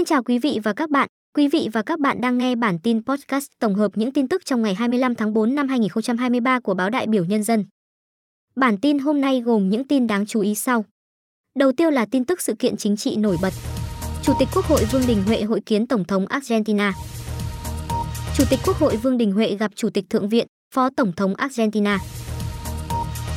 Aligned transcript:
Xin 0.00 0.04
chào 0.06 0.22
quý 0.22 0.38
vị 0.38 0.58
và 0.62 0.72
các 0.72 0.90
bạn. 0.90 1.08
Quý 1.34 1.48
vị 1.48 1.68
và 1.72 1.82
các 1.82 2.00
bạn 2.00 2.20
đang 2.20 2.38
nghe 2.38 2.54
bản 2.54 2.78
tin 2.78 3.04
podcast 3.04 3.46
tổng 3.58 3.74
hợp 3.74 3.92
những 3.94 4.12
tin 4.12 4.28
tức 4.28 4.44
trong 4.44 4.62
ngày 4.62 4.74
25 4.74 5.14
tháng 5.14 5.32
4 5.32 5.54
năm 5.54 5.68
2023 5.68 6.60
của 6.60 6.74
báo 6.74 6.90
Đại 6.90 7.06
biểu 7.06 7.24
Nhân 7.24 7.42
dân. 7.42 7.64
Bản 8.56 8.78
tin 8.78 8.98
hôm 8.98 9.20
nay 9.20 9.40
gồm 9.40 9.68
những 9.68 9.88
tin 9.88 10.06
đáng 10.06 10.26
chú 10.26 10.40
ý 10.40 10.54
sau. 10.54 10.84
Đầu 11.58 11.72
tiên 11.72 11.94
là 11.94 12.06
tin 12.10 12.24
tức 12.24 12.40
sự 12.40 12.54
kiện 12.58 12.76
chính 12.76 12.96
trị 12.96 13.16
nổi 13.16 13.36
bật. 13.42 13.52
Chủ 14.22 14.32
tịch 14.38 14.48
Quốc 14.54 14.64
hội 14.64 14.84
Vương 14.92 15.02
Đình 15.06 15.22
Huệ 15.26 15.42
hội 15.42 15.60
kiến 15.66 15.86
Tổng 15.86 16.04
thống 16.04 16.26
Argentina. 16.26 16.92
Chủ 18.36 18.44
tịch 18.50 18.60
Quốc 18.66 18.76
hội 18.76 18.96
Vương 18.96 19.18
Đình 19.18 19.32
Huệ 19.32 19.56
gặp 19.56 19.70
Chủ 19.74 19.90
tịch 19.90 20.04
Thượng 20.10 20.28
viện, 20.28 20.46
Phó 20.74 20.90
Tổng 20.96 21.12
thống 21.12 21.34
Argentina. 21.34 21.98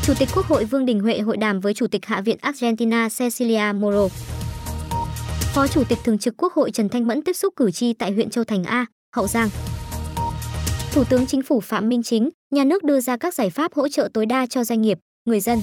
Chủ 0.03 0.13
tịch 0.19 0.29
Quốc 0.35 0.45
hội 0.45 0.65
Vương 0.65 0.85
Đình 0.85 0.99
Huệ 0.99 1.19
hội 1.19 1.37
đàm 1.37 1.59
với 1.59 1.73
Chủ 1.73 1.87
tịch 1.87 2.05
Hạ 2.05 2.21
viện 2.21 2.37
Argentina 2.41 3.09
Cecilia 3.19 3.73
Moro. 3.73 4.07
Phó 5.53 5.67
Chủ 5.67 5.83
tịch 5.89 5.97
Thường 6.03 6.17
trực 6.17 6.33
Quốc 6.37 6.53
hội 6.53 6.71
Trần 6.71 6.89
Thanh 6.89 7.07
Mẫn 7.07 7.21
tiếp 7.21 7.33
xúc 7.33 7.53
cử 7.55 7.71
tri 7.71 7.93
tại 7.93 8.11
huyện 8.11 8.29
Châu 8.29 8.43
Thành 8.43 8.63
A, 8.63 8.85
Hậu 9.15 9.27
Giang. 9.27 9.49
Thủ 10.91 11.03
tướng 11.09 11.25
Chính 11.25 11.41
phủ 11.41 11.59
Phạm 11.59 11.89
Minh 11.89 12.03
Chính, 12.03 12.29
nhà 12.51 12.63
nước 12.63 12.83
đưa 12.83 12.99
ra 12.99 13.17
các 13.17 13.33
giải 13.33 13.49
pháp 13.49 13.73
hỗ 13.73 13.87
trợ 13.87 14.09
tối 14.13 14.25
đa 14.25 14.45
cho 14.45 14.63
doanh 14.63 14.81
nghiệp, 14.81 14.99
người 15.25 15.39
dân. 15.39 15.59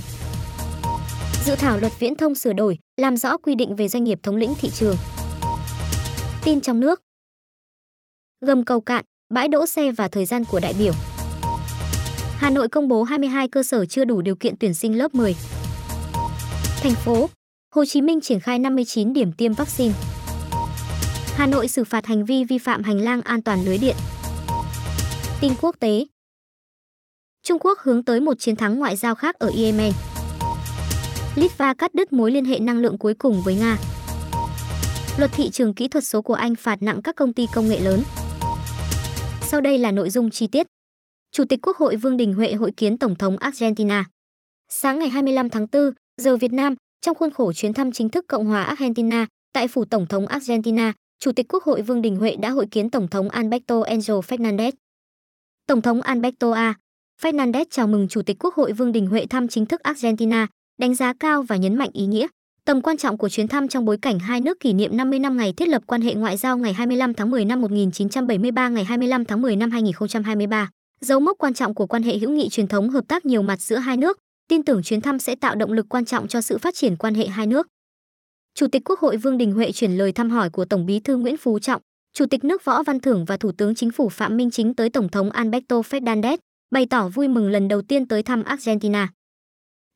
Dự 1.45 1.55
thảo 1.57 1.79
luật 1.81 1.93
viễn 1.99 2.15
thông 2.15 2.35
sửa 2.35 2.53
đổi, 2.53 2.79
làm 2.97 3.17
rõ 3.17 3.37
quy 3.37 3.55
định 3.55 3.77
về 3.77 3.89
doanh 3.89 4.05
nghiệp 4.05 4.19
thống 4.23 4.37
lĩnh 4.37 4.55
thị 4.61 4.71
trường. 4.75 4.97
Tin 6.45 6.61
trong 6.61 6.81
nước. 6.81 7.03
Gầm 8.41 8.65
cầu 8.65 8.81
cạn, 8.81 9.05
bãi 9.35 9.49
đỗ 9.49 9.67
xe 9.67 9.93
và 9.93 10.09
thời 10.09 10.25
gian 10.25 10.45
của 10.45 10.61
đại 10.61 10.75
biểu. 10.79 10.93
Hà 12.37 12.51
Nội 12.51 12.69
công 12.69 12.89
bố 12.89 13.03
22 13.03 13.49
cơ 13.49 13.63
sở 13.63 13.87
chưa 13.87 14.05
đủ 14.05 14.23
điều 14.23 14.37
kiện 14.37 14.55
tuyển 14.57 14.75
sinh 14.75 14.99
lớp 14.99 15.15
10. 15.15 15.37
Thành 16.83 16.95
phố 16.95 17.29
Hồ 17.75 17.85
Chí 17.85 18.03
Minh 18.03 18.21
triển 18.21 18.41
khai 18.41 18.59
59 18.59 19.13
điểm 19.13 19.33
tiêm 19.33 19.53
vaccine. 19.53 19.95
Hà 21.35 21.47
Nội 21.47 21.69
xử 21.69 21.85
phạt 21.85 22.07
hành 22.07 22.25
vi 22.25 22.45
vi 22.45 22.59
phạm 22.59 22.83
hành 22.83 23.01
lang 23.01 23.23
an 23.23 23.43
toàn 23.43 23.65
lưới 23.65 23.79
điện. 23.79 23.97
Tin 25.41 25.53
quốc 25.61 25.77
tế. 25.81 26.07
Trung 27.43 27.59
Quốc 27.59 27.79
hướng 27.79 28.05
tới 28.05 28.21
một 28.21 28.39
chiến 28.39 28.57
thắng 28.57 28.79
ngoại 28.79 28.97
giao 28.97 29.15
khác 29.15 29.35
ở 29.39 29.51
Yemen. 29.57 29.93
Litva 31.37 31.75
cắt 31.75 31.95
đứt 31.95 32.13
mối 32.13 32.31
liên 32.31 32.45
hệ 32.45 32.59
năng 32.59 32.79
lượng 32.79 32.99
cuối 32.99 33.15
cùng 33.15 33.43
với 33.45 33.55
Nga. 33.55 33.79
Luật 35.19 35.31
thị 35.35 35.51
trường 35.51 35.75
kỹ 35.75 35.89
thuật 35.89 36.05
số 36.05 36.23
của 36.23 36.35
Anh 36.35 36.55
phạt 36.55 36.83
nặng 36.83 37.01
các 37.05 37.17
công 37.17 37.33
ty 37.33 37.47
công 37.55 37.69
nghệ 37.69 37.81
lớn. 37.81 38.03
Sau 39.43 39.61
đây 39.61 39.79
là 39.79 39.91
nội 39.91 40.11
dung 40.11 40.31
chi 40.31 40.47
tiết. 40.47 40.67
Chủ 41.33 41.45
tịch 41.49 41.59
Quốc 41.63 41.77
hội 41.77 41.97
Vương 41.97 42.17
Đình 42.17 42.35
Huệ 42.35 42.53
hội 42.53 42.73
kiến 42.77 42.99
Tổng 42.99 43.17
thống 43.17 43.37
Argentina. 43.37 44.05
Sáng 44.69 44.99
ngày 44.99 45.09
25 45.09 45.51
tháng 45.51 45.67
4, 45.73 45.91
giờ 46.17 46.37
Việt 46.37 46.53
Nam, 46.53 46.75
trong 47.03 47.15
khuôn 47.15 47.31
khổ 47.31 47.53
chuyến 47.53 47.73
thăm 47.73 47.93
chính 47.93 48.09
thức 48.09 48.25
Cộng 48.29 48.47
hòa 48.47 48.63
Argentina, 48.63 49.27
tại 49.53 49.69
phủ 49.69 49.85
Tổng 49.85 50.07
thống 50.07 50.27
Argentina, 50.27 50.93
Chủ 51.21 51.33
tịch 51.33 51.47
Quốc 51.49 51.65
hội 51.65 51.83
Vương 51.83 52.03
Đình 52.03 52.17
Huệ 52.17 52.37
đã 52.37 52.51
hội 52.51 52.67
kiến 52.71 52.91
Tổng 52.91 53.09
thống 53.09 53.29
Alberto 53.29 53.81
Angel 53.81 54.19
Fernandez. 54.19 54.73
Tổng 55.67 55.83
thống 55.83 56.03
Alberto 56.03 56.53
A. 56.53 56.75
Fernandez 57.23 57.65
chào 57.71 57.87
mừng 57.87 58.09
Chủ 58.09 58.23
tịch 58.23 58.37
Quốc 58.41 58.55
hội 58.55 58.73
Vương 58.73 58.93
Đình 58.93 59.07
Huệ 59.07 59.27
thăm 59.27 59.49
chính 59.49 59.67
thức 59.67 59.81
Argentina, 59.81 60.47
đánh 60.79 60.95
giá 60.95 61.13
cao 61.21 61.43
và 61.43 61.57
nhấn 61.57 61.77
mạnh 61.77 61.91
ý 61.93 62.07
nghĩa, 62.07 62.27
tầm 62.65 62.83
quan 62.83 62.97
trọng 62.97 63.19
của 63.19 63.29
chuyến 63.29 63.49
thăm 63.49 63.69
trong 63.69 63.85
bối 63.85 63.99
cảnh 64.03 64.19
hai 64.19 64.41
nước 64.41 64.61
kỷ 64.61 64.73
niệm 64.73 64.97
50 64.97 65.19
năm 65.19 65.37
ngày 65.37 65.53
thiết 65.53 65.69
lập 65.69 65.83
quan 65.87 66.03
hệ 66.03 66.15
ngoại 66.15 66.37
giao 66.37 66.59
ngày 66.59 66.73
25 66.73 67.15
tháng 67.15 67.31
10 67.31 67.45
năm 67.45 67.61
1973 67.61 68.69
ngày 68.69 68.85
25 68.85 69.25
tháng 69.25 69.43
10 69.43 69.57
năm 69.57 69.71
2023, 69.71 70.71
dấu 71.01 71.21
mốc 71.21 71.39
quan 71.39 71.55
trọng 71.55 71.75
của 71.75 71.87
quan 71.87 72.03
hệ 72.03 72.19
hữu 72.19 72.31
nghị 72.31 72.49
truyền 72.49 72.69
thống 72.69 72.91
hợp 72.91 73.05
tác 73.09 73.27
nhiều 73.27 73.43
mặt 73.43 73.61
giữa 73.61 73.77
hai 73.77 73.97
nước, 73.97 74.19
tin 74.51 74.63
tưởng 74.63 74.83
chuyến 74.83 75.01
thăm 75.01 75.19
sẽ 75.19 75.35
tạo 75.35 75.55
động 75.55 75.73
lực 75.73 75.87
quan 75.89 76.05
trọng 76.05 76.29
cho 76.29 76.41
sự 76.41 76.59
phát 76.59 76.75
triển 76.75 76.97
quan 76.97 77.15
hệ 77.15 77.27
hai 77.27 77.47
nước. 77.47 77.67
Chủ 78.55 78.67
tịch 78.67 78.83
Quốc 78.85 79.01
hội 79.01 79.17
Vương 79.17 79.39
Đình 79.39 79.53
Huệ 79.53 79.73
chuyển 79.73 79.93
lời 79.93 80.13
thăm 80.13 80.31
hỏi 80.31 80.51
của 80.51 80.65
Tổng 80.65 80.87
Bí 80.87 81.01
thư 81.01 81.17
Nguyễn 81.17 81.37
Phú 81.37 81.59
Trọng, 81.59 81.83
Chủ 82.13 82.27
tịch 82.27 82.45
nước 82.45 82.65
Võ 82.65 82.83
Văn 82.83 83.01
Thưởng 83.01 83.25
và 83.25 83.37
Thủ 83.37 83.53
tướng 83.53 83.75
Chính 83.75 83.91
phủ 83.91 84.09
Phạm 84.09 84.37
Minh 84.37 84.51
Chính 84.51 84.75
tới 84.75 84.91
Tổng 84.91 85.09
thống 85.09 85.31
Alberto 85.31 85.81
Fernandez, 85.81 86.37
bày 86.71 86.87
tỏ 86.91 87.09
vui 87.09 87.29
mừng 87.29 87.51
lần 87.51 87.69
đầu 87.69 87.83
tiên 87.83 88.09
tới 88.09 88.23
thăm 88.23 88.43
Argentina. 88.43 89.09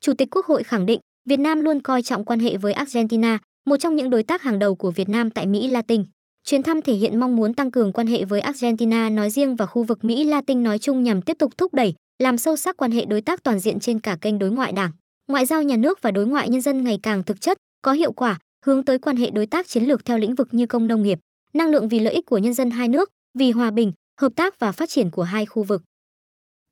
Chủ 0.00 0.12
tịch 0.14 0.28
Quốc 0.30 0.46
hội 0.46 0.62
khẳng 0.62 0.86
định, 0.86 1.00
Việt 1.28 1.40
Nam 1.40 1.60
luôn 1.60 1.80
coi 1.80 2.02
trọng 2.02 2.24
quan 2.24 2.40
hệ 2.40 2.56
với 2.56 2.72
Argentina, 2.72 3.38
một 3.66 3.76
trong 3.76 3.96
những 3.96 4.10
đối 4.10 4.22
tác 4.22 4.42
hàng 4.42 4.58
đầu 4.58 4.74
của 4.74 4.90
Việt 4.90 5.08
Nam 5.08 5.30
tại 5.30 5.46
Mỹ 5.46 5.70
Latin. 5.70 6.04
Chuyến 6.44 6.62
thăm 6.62 6.82
thể 6.82 6.94
hiện 6.94 7.20
mong 7.20 7.36
muốn 7.36 7.54
tăng 7.54 7.70
cường 7.70 7.92
quan 7.92 8.06
hệ 8.06 8.24
với 8.24 8.40
Argentina 8.40 9.10
nói 9.10 9.30
riêng 9.30 9.56
và 9.56 9.66
khu 9.66 9.82
vực 9.82 10.04
Mỹ 10.04 10.24
Latin 10.24 10.62
nói 10.62 10.78
chung 10.78 11.02
nhằm 11.02 11.22
tiếp 11.22 11.36
tục 11.38 11.58
thúc 11.58 11.74
đẩy, 11.74 11.94
làm 12.18 12.38
sâu 12.38 12.56
sắc 12.56 12.76
quan 12.76 12.90
hệ 12.90 13.04
đối 13.04 13.20
tác 13.20 13.42
toàn 13.42 13.58
diện 13.58 13.80
trên 13.80 14.00
cả 14.00 14.16
kênh 14.20 14.38
đối 14.38 14.50
ngoại 14.50 14.72
Đảng, 14.72 14.90
ngoại 15.28 15.46
giao 15.46 15.62
nhà 15.62 15.76
nước 15.76 16.02
và 16.02 16.10
đối 16.10 16.26
ngoại 16.26 16.48
nhân 16.48 16.60
dân 16.60 16.84
ngày 16.84 16.98
càng 17.02 17.22
thực 17.22 17.40
chất, 17.40 17.58
có 17.82 17.92
hiệu 17.92 18.12
quả, 18.12 18.38
hướng 18.64 18.84
tới 18.84 18.98
quan 18.98 19.16
hệ 19.16 19.30
đối 19.30 19.46
tác 19.46 19.68
chiến 19.68 19.84
lược 19.84 20.04
theo 20.04 20.18
lĩnh 20.18 20.34
vực 20.34 20.48
như 20.52 20.66
công 20.66 20.86
nông 20.86 21.02
nghiệp, 21.02 21.18
năng 21.52 21.70
lượng 21.70 21.88
vì 21.88 22.00
lợi 22.00 22.14
ích 22.14 22.26
của 22.26 22.38
nhân 22.38 22.54
dân 22.54 22.70
hai 22.70 22.88
nước, 22.88 23.10
vì 23.38 23.50
hòa 23.50 23.70
bình, 23.70 23.92
hợp 24.20 24.32
tác 24.36 24.58
và 24.58 24.72
phát 24.72 24.88
triển 24.88 25.10
của 25.10 25.22
hai 25.22 25.46
khu 25.46 25.62
vực. 25.62 25.82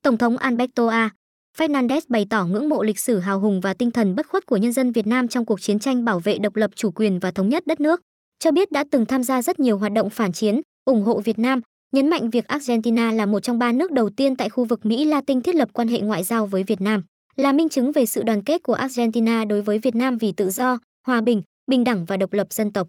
Tổng 0.02 0.18
thống 0.18 0.36
Alberto 0.36 0.88
A. 0.88 1.10
Fernandez 1.58 2.00
bày 2.08 2.26
tỏ 2.30 2.46
ngưỡng 2.46 2.68
mộ 2.68 2.82
lịch 2.82 2.98
sử 2.98 3.18
hào 3.18 3.40
hùng 3.40 3.60
và 3.60 3.74
tinh 3.74 3.90
thần 3.90 4.14
bất 4.14 4.28
khuất 4.28 4.46
của 4.46 4.56
nhân 4.56 4.72
dân 4.72 4.92
Việt 4.92 5.06
Nam 5.06 5.28
trong 5.28 5.44
cuộc 5.44 5.60
chiến 5.60 5.78
tranh 5.78 6.04
bảo 6.04 6.20
vệ 6.20 6.38
độc 6.38 6.56
lập 6.56 6.70
chủ 6.74 6.90
quyền 6.90 7.18
và 7.18 7.30
thống 7.30 7.48
nhất 7.48 7.66
đất 7.66 7.80
nước, 7.80 8.00
cho 8.38 8.50
biết 8.50 8.72
đã 8.72 8.84
từng 8.90 9.06
tham 9.06 9.22
gia 9.22 9.42
rất 9.42 9.60
nhiều 9.60 9.78
hoạt 9.78 9.92
động 9.92 10.10
phản 10.10 10.32
chiến, 10.32 10.60
ủng 10.84 11.02
hộ 11.02 11.20
Việt 11.20 11.38
Nam, 11.38 11.60
nhấn 11.92 12.08
mạnh 12.08 12.30
việc 12.30 12.48
Argentina 12.48 13.12
là 13.12 13.26
một 13.26 13.40
trong 13.40 13.58
ba 13.58 13.72
nước 13.72 13.92
đầu 13.92 14.10
tiên 14.10 14.36
tại 14.36 14.48
khu 14.48 14.64
vực 14.64 14.86
Mỹ 14.86 15.04
Latin 15.04 15.42
thiết 15.42 15.54
lập 15.54 15.68
quan 15.72 15.88
hệ 15.88 16.00
ngoại 16.00 16.24
giao 16.24 16.46
với 16.46 16.62
Việt 16.62 16.80
Nam, 16.80 17.02
là 17.36 17.52
minh 17.52 17.68
chứng 17.68 17.92
về 17.92 18.06
sự 18.06 18.22
đoàn 18.22 18.44
kết 18.44 18.62
của 18.62 18.74
Argentina 18.74 19.44
đối 19.44 19.62
với 19.62 19.78
Việt 19.78 19.94
Nam 19.94 20.18
vì 20.18 20.32
tự 20.32 20.50
do, 20.50 20.78
hòa 21.06 21.20
bình, 21.20 21.42
bình 21.66 21.84
đẳng 21.84 22.04
và 22.04 22.16
độc 22.16 22.32
lập 22.32 22.46
dân 22.50 22.72
tộc. 22.72 22.88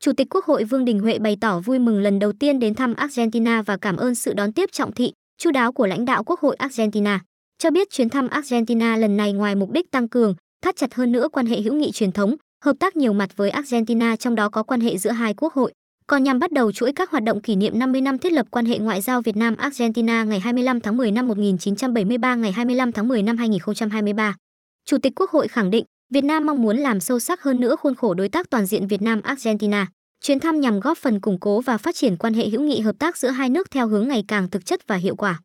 Chủ 0.00 0.12
tịch 0.12 0.26
Quốc 0.30 0.44
hội 0.44 0.64
Vương 0.64 0.84
Đình 0.84 1.00
Huệ 1.00 1.18
bày 1.18 1.36
tỏ 1.40 1.60
vui 1.60 1.78
mừng 1.78 2.00
lần 2.00 2.18
đầu 2.18 2.32
tiên 2.32 2.58
đến 2.58 2.74
thăm 2.74 2.94
Argentina 2.94 3.62
và 3.62 3.76
cảm 3.76 3.96
ơn 3.96 4.14
sự 4.14 4.32
đón 4.32 4.52
tiếp 4.52 4.72
trọng 4.72 4.92
thị, 4.92 5.12
chu 5.38 5.50
đáo 5.50 5.72
của 5.72 5.86
lãnh 5.86 6.04
đạo 6.04 6.24
Quốc 6.24 6.40
hội 6.40 6.56
Argentina. 6.56 7.20
Cho 7.58 7.70
biết 7.70 7.90
chuyến 7.90 8.08
thăm 8.08 8.28
Argentina 8.28 8.96
lần 8.96 9.16
này 9.16 9.32
ngoài 9.32 9.54
mục 9.54 9.70
đích 9.70 9.90
tăng 9.90 10.08
cường, 10.08 10.34
thắt 10.62 10.76
chặt 10.76 10.94
hơn 10.94 11.12
nữa 11.12 11.28
quan 11.32 11.46
hệ 11.46 11.60
hữu 11.60 11.74
nghị 11.74 11.92
truyền 11.92 12.12
thống, 12.12 12.36
hợp 12.64 12.76
tác 12.80 12.96
nhiều 12.96 13.12
mặt 13.12 13.36
với 13.36 13.50
Argentina 13.50 14.16
trong 14.16 14.34
đó 14.34 14.48
có 14.48 14.62
quan 14.62 14.80
hệ 14.80 14.98
giữa 14.98 15.10
hai 15.10 15.34
quốc 15.34 15.52
hội, 15.52 15.72
còn 16.08 16.24
nhằm 16.24 16.38
bắt 16.38 16.52
đầu 16.52 16.72
chuỗi 16.72 16.92
các 16.92 17.10
hoạt 17.10 17.22
động 17.22 17.40
kỷ 17.40 17.56
niệm 17.56 17.78
50 17.78 18.00
năm 18.00 18.18
thiết 18.18 18.32
lập 18.32 18.46
quan 18.50 18.66
hệ 18.66 18.78
ngoại 18.78 19.00
giao 19.00 19.22
Việt 19.22 19.36
Nam 19.36 19.56
Argentina 19.56 20.24
ngày 20.24 20.40
25 20.40 20.80
tháng 20.80 20.96
10 20.96 21.10
năm 21.10 21.28
1973 21.28 22.34
ngày 22.34 22.52
25 22.52 22.92
tháng 22.92 23.08
10 23.08 23.22
năm 23.22 23.36
2023. 23.36 24.36
Chủ 24.84 24.98
tịch 24.98 25.12
Quốc 25.16 25.30
hội 25.30 25.48
khẳng 25.48 25.70
định, 25.70 25.84
Việt 26.10 26.24
Nam 26.24 26.46
mong 26.46 26.62
muốn 26.62 26.76
làm 26.76 27.00
sâu 27.00 27.20
sắc 27.20 27.42
hơn 27.42 27.60
nữa 27.60 27.76
khuôn 27.76 27.94
khổ 27.94 28.14
đối 28.14 28.28
tác 28.28 28.50
toàn 28.50 28.66
diện 28.66 28.86
Việt 28.86 29.02
Nam 29.02 29.22
Argentina. 29.22 29.86
Chuyến 30.24 30.40
thăm 30.40 30.60
nhằm 30.60 30.80
góp 30.80 30.98
phần 30.98 31.20
củng 31.20 31.40
cố 31.40 31.60
và 31.60 31.78
phát 31.78 31.94
triển 31.94 32.16
quan 32.16 32.34
hệ 32.34 32.48
hữu 32.48 32.60
nghị 32.60 32.80
hợp 32.80 32.98
tác 32.98 33.16
giữa 33.16 33.28
hai 33.28 33.50
nước 33.50 33.70
theo 33.70 33.88
hướng 33.88 34.08
ngày 34.08 34.24
càng 34.28 34.50
thực 34.50 34.66
chất 34.66 34.86
và 34.86 34.96
hiệu 34.96 35.16
quả. 35.16 35.40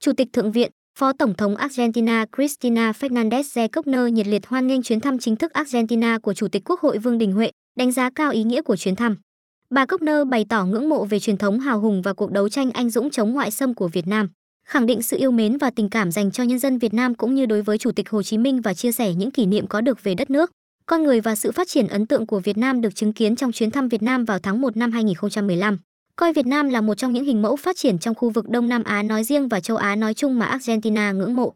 Chủ 0.00 0.12
tịch 0.12 0.28
Thượng 0.32 0.52
viện, 0.52 0.70
Phó 0.98 1.12
Tổng 1.12 1.34
thống 1.34 1.56
Argentina 1.56 2.26
Cristina 2.36 2.92
Fernandez 2.92 3.42
de 3.42 3.68
Kirchner 3.68 4.12
nhiệt 4.12 4.26
liệt 4.26 4.46
hoan 4.46 4.66
nghênh 4.66 4.82
chuyến 4.82 5.00
thăm 5.00 5.18
chính 5.18 5.36
thức 5.36 5.52
Argentina 5.52 6.18
của 6.18 6.34
Chủ 6.34 6.48
tịch 6.48 6.62
Quốc 6.64 6.80
hội 6.80 6.98
Vương 6.98 7.18
Đình 7.18 7.32
Huệ, 7.32 7.50
đánh 7.76 7.92
giá 7.92 8.10
cao 8.14 8.30
ý 8.30 8.42
nghĩa 8.42 8.62
của 8.62 8.76
chuyến 8.76 8.96
thăm. 8.96 9.16
Bà 9.74 9.86
Copner 9.86 10.28
bày 10.28 10.44
tỏ 10.48 10.64
ngưỡng 10.64 10.88
mộ 10.88 11.04
về 11.04 11.20
truyền 11.20 11.36
thống 11.36 11.60
hào 11.60 11.80
hùng 11.80 12.02
và 12.02 12.12
cuộc 12.12 12.30
đấu 12.30 12.48
tranh 12.48 12.70
anh 12.70 12.90
dũng 12.90 13.10
chống 13.10 13.32
ngoại 13.32 13.50
xâm 13.50 13.74
của 13.74 13.88
Việt 13.88 14.06
Nam, 14.06 14.28
khẳng 14.66 14.86
định 14.86 15.02
sự 15.02 15.16
yêu 15.16 15.30
mến 15.30 15.58
và 15.58 15.70
tình 15.70 15.90
cảm 15.90 16.10
dành 16.10 16.30
cho 16.30 16.44
nhân 16.44 16.58
dân 16.58 16.78
Việt 16.78 16.94
Nam 16.94 17.14
cũng 17.14 17.34
như 17.34 17.46
đối 17.46 17.62
với 17.62 17.78
Chủ 17.78 17.92
tịch 17.92 18.10
Hồ 18.10 18.22
Chí 18.22 18.38
Minh 18.38 18.60
và 18.60 18.74
chia 18.74 18.92
sẻ 18.92 19.14
những 19.14 19.30
kỷ 19.30 19.46
niệm 19.46 19.66
có 19.66 19.80
được 19.80 20.02
về 20.02 20.14
đất 20.14 20.30
nước, 20.30 20.50
con 20.86 21.02
người 21.02 21.20
và 21.20 21.34
sự 21.34 21.52
phát 21.52 21.68
triển 21.68 21.86
ấn 21.86 22.06
tượng 22.06 22.26
của 22.26 22.40
Việt 22.40 22.58
Nam 22.58 22.80
được 22.80 22.94
chứng 22.94 23.12
kiến 23.12 23.36
trong 23.36 23.52
chuyến 23.52 23.70
thăm 23.70 23.88
Việt 23.88 24.02
Nam 24.02 24.24
vào 24.24 24.38
tháng 24.38 24.60
1 24.60 24.76
năm 24.76 24.92
2015. 24.92 25.78
Coi 26.16 26.32
Việt 26.32 26.46
Nam 26.46 26.68
là 26.68 26.80
một 26.80 26.94
trong 26.94 27.12
những 27.12 27.24
hình 27.24 27.42
mẫu 27.42 27.56
phát 27.56 27.76
triển 27.76 27.98
trong 27.98 28.14
khu 28.14 28.30
vực 28.30 28.48
Đông 28.48 28.68
Nam 28.68 28.84
Á 28.84 29.02
nói 29.02 29.24
riêng 29.24 29.48
và 29.48 29.60
châu 29.60 29.76
Á 29.76 29.96
nói 29.96 30.14
chung 30.14 30.38
mà 30.38 30.46
Argentina 30.46 31.12
ngưỡng 31.12 31.36
mộ. 31.36 31.54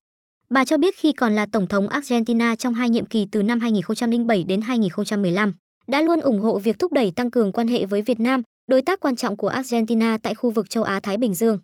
Bà 0.50 0.64
cho 0.64 0.76
biết 0.76 0.94
khi 0.96 1.12
còn 1.12 1.32
là 1.32 1.46
Tổng 1.46 1.66
thống 1.66 1.88
Argentina 1.88 2.56
trong 2.56 2.74
hai 2.74 2.90
nhiệm 2.90 3.06
kỳ 3.06 3.26
từ 3.32 3.42
năm 3.42 3.60
2007 3.60 4.44
đến 4.44 4.60
2015, 4.60 5.52
đã 5.86 6.02
luôn 6.02 6.20
ủng 6.20 6.40
hộ 6.40 6.58
việc 6.58 6.78
thúc 6.78 6.92
đẩy 6.92 7.10
tăng 7.10 7.30
cường 7.30 7.52
quan 7.52 7.68
hệ 7.68 7.86
với 7.86 8.02
Việt 8.02 8.20
Nam, 8.20 8.42
đối 8.66 8.82
tác 8.82 9.00
quan 9.00 9.16
trọng 9.16 9.36
của 9.36 9.48
Argentina 9.48 10.18
tại 10.22 10.34
khu 10.34 10.50
vực 10.50 10.70
châu 10.70 10.84
Á-Thái 10.84 11.16
Bình 11.16 11.34
Dương. 11.34 11.58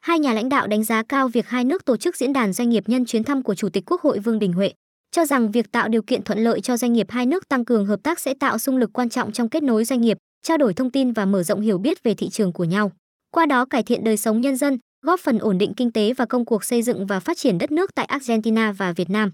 Hai 0.00 0.18
nhà 0.18 0.32
lãnh 0.32 0.48
đạo 0.48 0.66
đánh 0.66 0.84
giá 0.84 1.02
cao 1.02 1.28
việc 1.28 1.48
hai 1.48 1.64
nước 1.64 1.84
tổ 1.84 1.96
chức 1.96 2.16
diễn 2.16 2.32
đàn 2.32 2.52
doanh 2.52 2.68
nghiệp 2.68 2.84
nhân 2.86 3.04
chuyến 3.04 3.24
thăm 3.24 3.42
của 3.42 3.54
Chủ 3.54 3.68
tịch 3.68 3.84
Quốc 3.86 4.00
hội 4.00 4.18
Vương 4.18 4.38
Đình 4.38 4.52
Huệ, 4.52 4.72
cho 5.10 5.26
rằng 5.26 5.50
việc 5.50 5.72
tạo 5.72 5.88
điều 5.88 6.02
kiện 6.02 6.22
thuận 6.22 6.38
lợi 6.38 6.60
cho 6.60 6.76
doanh 6.76 6.92
nghiệp 6.92 7.06
hai 7.10 7.26
nước 7.26 7.48
tăng 7.48 7.64
cường 7.64 7.86
hợp 7.86 8.02
tác 8.02 8.20
sẽ 8.20 8.34
tạo 8.34 8.58
xung 8.58 8.76
lực 8.76 8.90
quan 8.92 9.08
trọng 9.08 9.32
trong 9.32 9.48
kết 9.48 9.62
nối 9.62 9.84
doanh 9.84 10.00
nghiệp, 10.00 10.18
trao 10.42 10.56
đổi 10.56 10.74
thông 10.74 10.90
tin 10.90 11.12
và 11.12 11.24
mở 11.24 11.42
rộng 11.42 11.60
hiểu 11.60 11.78
biết 11.78 12.02
về 12.02 12.14
thị 12.14 12.28
trường 12.28 12.52
của 12.52 12.64
nhau. 12.64 12.92
Qua 13.30 13.46
đó 13.46 13.64
cải 13.64 13.82
thiện 13.82 14.04
đời 14.04 14.16
sống 14.16 14.40
nhân 14.40 14.56
dân, 14.56 14.78
góp 15.02 15.20
phần 15.20 15.38
ổn 15.38 15.58
định 15.58 15.72
kinh 15.76 15.92
tế 15.92 16.12
và 16.12 16.24
công 16.24 16.44
cuộc 16.44 16.64
xây 16.64 16.82
dựng 16.82 17.06
và 17.06 17.20
phát 17.20 17.36
triển 17.36 17.58
đất 17.58 17.70
nước 17.70 17.94
tại 17.94 18.04
Argentina 18.04 18.72
và 18.72 18.92
Việt 18.92 19.10
Nam. 19.10 19.32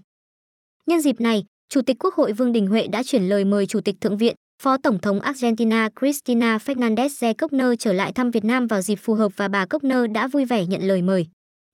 Nhân 0.85 1.01
dịp 1.01 1.21
này, 1.21 1.45
Chủ 1.69 1.81
tịch 1.81 1.97
Quốc 1.99 2.13
hội 2.13 2.33
Vương 2.33 2.51
Đình 2.51 2.67
Huệ 2.67 2.87
đã 2.87 3.03
chuyển 3.03 3.23
lời 3.23 3.45
mời 3.45 3.65
Chủ 3.65 3.81
tịch 3.81 3.95
Thượng 4.01 4.17
viện, 4.17 4.35
Phó 4.63 4.77
Tổng 4.77 4.99
thống 4.99 5.19
Argentina 5.19 5.89
Cristina 5.99 6.57
Fernández 6.57 7.09
de 7.09 7.33
Kirchner 7.33 7.67
trở 7.79 7.93
lại 7.93 8.11
thăm 8.11 8.31
Việt 8.31 8.45
Nam 8.45 8.67
vào 8.67 8.81
dịp 8.81 8.95
phù 8.95 9.13
hợp 9.13 9.31
và 9.35 9.47
bà 9.47 9.65
Kirchner 9.65 10.11
đã 10.11 10.27
vui 10.27 10.45
vẻ 10.45 10.65
nhận 10.65 10.81
lời 10.81 11.01
mời. 11.01 11.25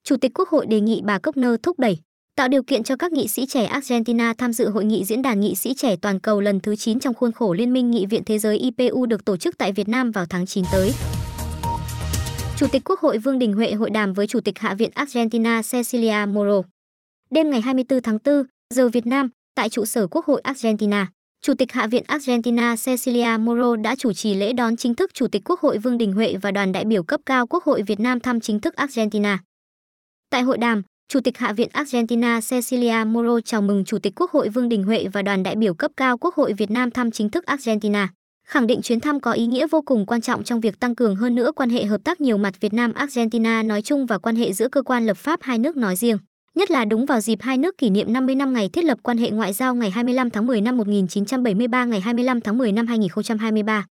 Chủ 0.03 0.17
tịch 0.17 0.31
Quốc 0.35 0.49
hội 0.49 0.65
đề 0.65 0.79
nghị 0.79 1.01
bà 1.03 1.19
Kirchner 1.19 1.55
thúc 1.63 1.79
đẩy, 1.79 1.97
tạo 2.35 2.47
điều 2.47 2.63
kiện 2.63 2.83
cho 2.83 2.95
các 2.95 3.11
nghị 3.11 3.27
sĩ 3.27 3.45
trẻ 3.45 3.65
Argentina 3.65 4.33
tham 4.37 4.53
dự 4.53 4.69
hội 4.69 4.85
nghị 4.85 5.03
diễn 5.03 5.21
đàn 5.21 5.39
nghị 5.39 5.55
sĩ 5.55 5.73
trẻ 5.73 5.95
toàn 5.95 6.19
cầu 6.19 6.41
lần 6.41 6.59
thứ 6.59 6.75
9 6.75 6.99
trong 6.99 7.13
khuôn 7.13 7.31
khổ 7.31 7.53
Liên 7.53 7.73
minh 7.73 7.91
Nghị 7.91 8.05
viện 8.05 8.23
Thế 8.25 8.39
giới 8.39 8.57
IPU 8.57 9.05
được 9.05 9.25
tổ 9.25 9.37
chức 9.37 9.57
tại 9.57 9.71
Việt 9.71 9.87
Nam 9.87 10.11
vào 10.11 10.25
tháng 10.25 10.45
9 10.45 10.63
tới. 10.71 10.91
Chủ 12.57 12.67
tịch 12.71 12.81
Quốc 12.85 12.99
hội 12.99 13.17
Vương 13.17 13.39
Đình 13.39 13.53
Huệ 13.53 13.71
hội 13.71 13.89
đàm 13.89 14.13
với 14.13 14.27
Chủ 14.27 14.39
tịch 14.39 14.59
Hạ 14.59 14.73
viện 14.73 14.91
Argentina 14.93 15.61
Cecilia 15.71 16.25
Moro. 16.27 16.61
Đêm 17.31 17.49
ngày 17.49 17.61
24 17.61 18.01
tháng 18.01 18.17
4, 18.25 18.43
giờ 18.73 18.89
Việt 18.89 19.05
Nam, 19.05 19.29
tại 19.55 19.69
trụ 19.69 19.85
sở 19.85 20.07
Quốc 20.07 20.25
hội 20.25 20.41
Argentina, 20.41 21.07
Chủ 21.41 21.53
tịch 21.53 21.71
Hạ 21.71 21.87
viện 21.87 22.03
Argentina 22.07 22.75
Cecilia 22.85 23.37
Moro 23.39 23.75
đã 23.75 23.95
chủ 23.95 24.13
trì 24.13 24.33
lễ 24.33 24.53
đón 24.53 24.77
chính 24.77 24.95
thức 24.95 25.11
Chủ 25.13 25.27
tịch 25.27 25.41
Quốc 25.45 25.59
hội 25.59 25.77
Vương 25.77 25.97
Đình 25.97 26.13
Huệ 26.13 26.35
và 26.41 26.51
đoàn 26.51 26.71
đại 26.71 26.85
biểu 26.85 27.03
cấp 27.03 27.21
cao 27.25 27.47
Quốc 27.47 27.63
hội 27.63 27.81
Việt 27.81 27.99
Nam 27.99 28.19
thăm 28.19 28.39
chính 28.39 28.59
thức 28.59 28.75
Argentina. 28.75 29.39
Tại 30.29 30.41
hội 30.41 30.57
đàm, 30.57 30.81
Chủ 31.07 31.19
tịch 31.19 31.37
Hạ 31.37 31.53
viện 31.53 31.69
Argentina 31.73 32.39
Cecilia 32.49 33.03
Moro 33.07 33.39
chào 33.45 33.61
mừng 33.61 33.85
Chủ 33.85 33.99
tịch 33.99 34.13
Quốc 34.15 34.31
hội 34.31 34.49
Vương 34.49 34.69
Đình 34.69 34.83
Huệ 34.83 35.07
và 35.13 35.21
đoàn 35.21 35.43
đại 35.43 35.55
biểu 35.55 35.73
cấp 35.73 35.91
cao 35.97 36.17
Quốc 36.17 36.35
hội 36.35 36.53
Việt 36.53 36.71
Nam 36.71 36.91
thăm 36.91 37.11
chính 37.11 37.29
thức 37.29 37.45
Argentina, 37.45 38.09
khẳng 38.47 38.67
định 38.67 38.81
chuyến 38.81 38.99
thăm 38.99 39.19
có 39.19 39.31
ý 39.31 39.45
nghĩa 39.45 39.67
vô 39.67 39.81
cùng 39.81 40.05
quan 40.05 40.21
trọng 40.21 40.43
trong 40.43 40.59
việc 40.59 40.79
tăng 40.79 40.95
cường 40.95 41.15
hơn 41.15 41.35
nữa 41.35 41.51
quan 41.55 41.69
hệ 41.69 41.85
hợp 41.85 42.01
tác 42.03 42.21
nhiều 42.21 42.37
mặt 42.37 42.53
Việt 42.59 42.73
Nam 42.73 42.93
Argentina 42.93 43.63
nói 43.63 43.81
chung 43.81 44.05
và 44.05 44.17
quan 44.17 44.35
hệ 44.35 44.53
giữa 44.53 44.67
cơ 44.67 44.81
quan 44.81 45.05
lập 45.05 45.17
pháp 45.17 45.39
hai 45.43 45.57
nước 45.57 45.77
nói 45.77 45.95
riêng 45.95 46.17
nhất 46.55 46.71
là 46.71 46.85
đúng 46.85 47.05
vào 47.05 47.19
dịp 47.21 47.41
hai 47.41 47.57
nước 47.57 47.77
kỷ 47.77 47.89
niệm 47.89 48.13
50 48.13 48.35
năm 48.35 48.53
ngày 48.53 48.69
thiết 48.69 48.85
lập 48.85 48.97
quan 49.03 49.17
hệ 49.17 49.29
ngoại 49.29 49.53
giao 49.53 49.75
ngày 49.75 49.91
25 49.91 50.29
tháng 50.29 50.47
10 50.47 50.61
năm 50.61 50.77
1973 50.77 51.85
ngày 51.85 52.01
25 52.01 52.41
tháng 52.41 52.57
10 52.57 52.71
năm 52.71 52.87
2023. 52.87 53.85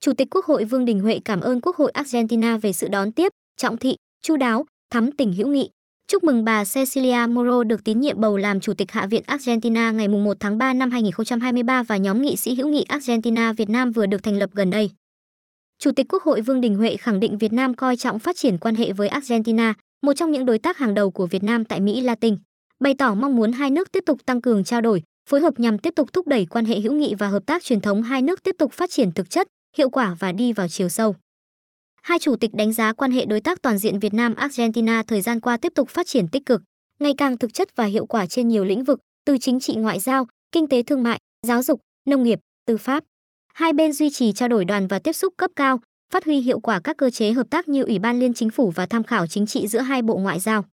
Chủ 0.00 0.12
tịch 0.12 0.28
Quốc 0.30 0.44
hội 0.44 0.64
Vương 0.64 0.84
Đình 0.84 1.00
Huệ 1.00 1.20
cảm 1.24 1.40
ơn 1.40 1.60
Quốc 1.60 1.76
hội 1.76 1.90
Argentina 1.90 2.56
về 2.56 2.72
sự 2.72 2.88
đón 2.88 3.12
tiếp, 3.12 3.32
trọng 3.56 3.76
thị, 3.76 3.96
chu 4.22 4.36
đáo, 4.36 4.64
thắm 4.90 5.12
tình 5.12 5.32
hữu 5.32 5.48
nghị. 5.48 5.70
Chúc 6.08 6.24
mừng 6.24 6.44
bà 6.44 6.64
Cecilia 6.64 7.26
Moro 7.28 7.64
được 7.64 7.84
tín 7.84 8.00
nhiệm 8.00 8.20
bầu 8.20 8.36
làm 8.36 8.60
Chủ 8.60 8.74
tịch 8.74 8.90
Hạ 8.90 9.06
viện 9.06 9.22
Argentina 9.26 9.90
ngày 9.90 10.08
1 10.08 10.36
tháng 10.40 10.58
3 10.58 10.72
năm 10.72 10.90
2023 10.90 11.82
và 11.82 11.96
nhóm 11.96 12.22
nghị 12.22 12.36
sĩ 12.36 12.54
hữu 12.54 12.68
nghị 12.68 12.82
Argentina 12.82 13.52
Việt 13.52 13.68
Nam 13.68 13.92
vừa 13.92 14.06
được 14.06 14.22
thành 14.22 14.38
lập 14.38 14.50
gần 14.52 14.70
đây. 14.70 14.90
Chủ 15.78 15.90
tịch 15.92 16.06
Quốc 16.08 16.22
hội 16.22 16.40
Vương 16.40 16.60
Đình 16.60 16.76
Huệ 16.76 16.96
khẳng 16.96 17.20
định 17.20 17.38
Việt 17.38 17.52
Nam 17.52 17.74
coi 17.74 17.96
trọng 17.96 18.18
phát 18.18 18.36
triển 18.36 18.58
quan 18.58 18.74
hệ 18.74 18.92
với 18.92 19.08
Argentina, 19.08 19.74
một 20.02 20.12
trong 20.12 20.30
những 20.30 20.46
đối 20.46 20.58
tác 20.58 20.78
hàng 20.78 20.94
đầu 20.94 21.10
của 21.10 21.26
Việt 21.26 21.42
Nam 21.42 21.64
tại 21.64 21.80
Mỹ 21.80 22.00
Latin, 22.00 22.36
bày 22.80 22.94
tỏ 22.98 23.14
mong 23.14 23.36
muốn 23.36 23.52
hai 23.52 23.70
nước 23.70 23.92
tiếp 23.92 24.02
tục 24.06 24.26
tăng 24.26 24.40
cường 24.40 24.64
trao 24.64 24.80
đổi, 24.80 25.02
phối 25.28 25.40
hợp 25.40 25.60
nhằm 25.60 25.78
tiếp 25.78 25.92
tục 25.96 26.12
thúc 26.12 26.26
đẩy 26.26 26.46
quan 26.46 26.64
hệ 26.64 26.80
hữu 26.80 26.92
nghị 26.92 27.14
và 27.14 27.28
hợp 27.28 27.42
tác 27.46 27.64
truyền 27.64 27.80
thống 27.80 28.02
hai 28.02 28.22
nước 28.22 28.42
tiếp 28.42 28.56
tục 28.58 28.72
phát 28.72 28.90
triển 28.90 29.12
thực 29.12 29.30
chất, 29.30 29.48
hiệu 29.76 29.90
quả 29.90 30.16
và 30.18 30.32
đi 30.32 30.52
vào 30.52 30.68
chiều 30.68 30.88
sâu. 30.88 31.16
Hai 32.02 32.18
chủ 32.18 32.36
tịch 32.36 32.54
đánh 32.54 32.72
giá 32.72 32.92
quan 32.92 33.10
hệ 33.10 33.24
đối 33.24 33.40
tác 33.40 33.62
toàn 33.62 33.78
diện 33.78 33.98
Việt 33.98 34.14
Nam 34.14 34.34
Argentina 34.34 35.02
thời 35.02 35.20
gian 35.20 35.40
qua 35.40 35.56
tiếp 35.56 35.72
tục 35.74 35.88
phát 35.88 36.06
triển 36.06 36.28
tích 36.28 36.46
cực, 36.46 36.62
ngày 36.98 37.14
càng 37.18 37.38
thực 37.38 37.54
chất 37.54 37.76
và 37.76 37.84
hiệu 37.84 38.06
quả 38.06 38.26
trên 38.26 38.48
nhiều 38.48 38.64
lĩnh 38.64 38.84
vực, 38.84 38.98
từ 39.24 39.38
chính 39.38 39.60
trị 39.60 39.74
ngoại 39.74 40.00
giao, 40.00 40.26
kinh 40.52 40.68
tế 40.68 40.82
thương 40.82 41.02
mại, 41.02 41.18
giáo 41.46 41.62
dục, 41.62 41.80
nông 42.08 42.22
nghiệp, 42.22 42.38
tư 42.66 42.76
pháp. 42.76 43.04
Hai 43.54 43.72
bên 43.72 43.92
duy 43.92 44.10
trì 44.10 44.32
trao 44.32 44.48
đổi 44.48 44.64
đoàn 44.64 44.86
và 44.86 44.98
tiếp 44.98 45.12
xúc 45.12 45.34
cấp 45.36 45.50
cao, 45.56 45.80
phát 46.12 46.24
huy 46.24 46.40
hiệu 46.40 46.60
quả 46.60 46.80
các 46.80 46.96
cơ 46.96 47.10
chế 47.10 47.32
hợp 47.32 47.46
tác 47.50 47.68
như 47.68 47.82
Ủy 47.82 47.98
ban 47.98 48.20
Liên 48.20 48.34
Chính 48.34 48.50
phủ 48.50 48.70
và 48.70 48.86
tham 48.86 49.02
khảo 49.02 49.26
chính 49.26 49.46
trị 49.46 49.66
giữa 49.66 49.80
hai 49.80 50.02
bộ 50.02 50.16
ngoại 50.16 50.40
giao. 50.40 50.64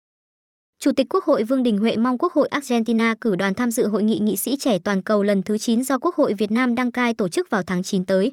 Chủ 0.80 0.92
tịch 0.92 1.08
Quốc 1.10 1.24
hội 1.24 1.44
Vương 1.44 1.64
Đình 1.64 1.78
Huệ 1.78 1.98
mong 1.98 2.18
Quốc 2.18 2.34
hội 2.34 2.48
Argentina 2.48 3.16
cử 3.22 3.36
đoàn 3.36 3.54
tham 3.54 3.72
dự 3.72 3.88
hội 3.88 4.04
nghị 4.04 4.20
nghị 4.20 4.36
sĩ 4.36 4.58
trẻ 4.58 4.80
toàn 4.80 5.02
cầu 5.02 5.24
lần 5.24 5.44
thứ 5.44 5.58
9 5.58 5.84
do 5.84 5.98
Quốc 5.98 6.16
hội 6.16 6.34
Việt 6.34 6.52
Nam 6.52 6.76
đăng 6.76 6.92
cai 6.92 7.14
tổ 7.14 7.30
chức 7.30 7.50
vào 7.50 7.64
tháng 7.64 7.84
9 7.84 8.06
tới. 8.06 8.32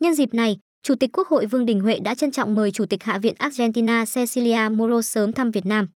Nhân 0.00 0.14
dịp 0.14 0.34
này, 0.34 0.56
Chủ 0.82 0.94
tịch 0.94 1.10
Quốc 1.12 1.28
hội 1.28 1.46
Vương 1.46 1.66
Đình 1.66 1.80
Huệ 1.80 1.98
đã 1.98 2.14
trân 2.14 2.30
trọng 2.30 2.54
mời 2.54 2.70
Chủ 2.70 2.86
tịch 2.86 3.02
Hạ 3.02 3.18
viện 3.18 3.34
Argentina 3.38 4.04
Cecilia 4.14 4.68
Moro 4.70 5.02
sớm 5.02 5.32
thăm 5.32 5.50
Việt 5.50 5.66
Nam. 5.66 5.88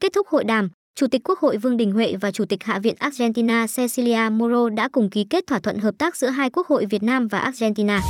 Kết 0.00 0.12
thúc 0.12 0.28
hội 0.28 0.44
đàm, 0.44 0.68
Chủ 0.94 1.06
tịch 1.06 1.20
Quốc 1.24 1.38
hội 1.38 1.56
Vương 1.56 1.76
Đình 1.76 1.92
Huệ 1.92 2.16
và 2.20 2.30
Chủ 2.30 2.44
tịch 2.44 2.64
Hạ 2.64 2.78
viện 2.78 2.94
Argentina 2.98 3.66
Cecilia 3.76 4.28
Moro 4.32 4.68
đã 4.68 4.88
cùng 4.88 5.10
ký 5.10 5.24
kết 5.30 5.46
thỏa 5.46 5.58
thuận 5.58 5.78
hợp 5.78 5.94
tác 5.98 6.16
giữa 6.16 6.28
hai 6.28 6.50
quốc 6.50 6.66
hội 6.66 6.86
Việt 6.86 7.02
Nam 7.02 7.28
và 7.28 7.38
Argentina. 7.38 8.00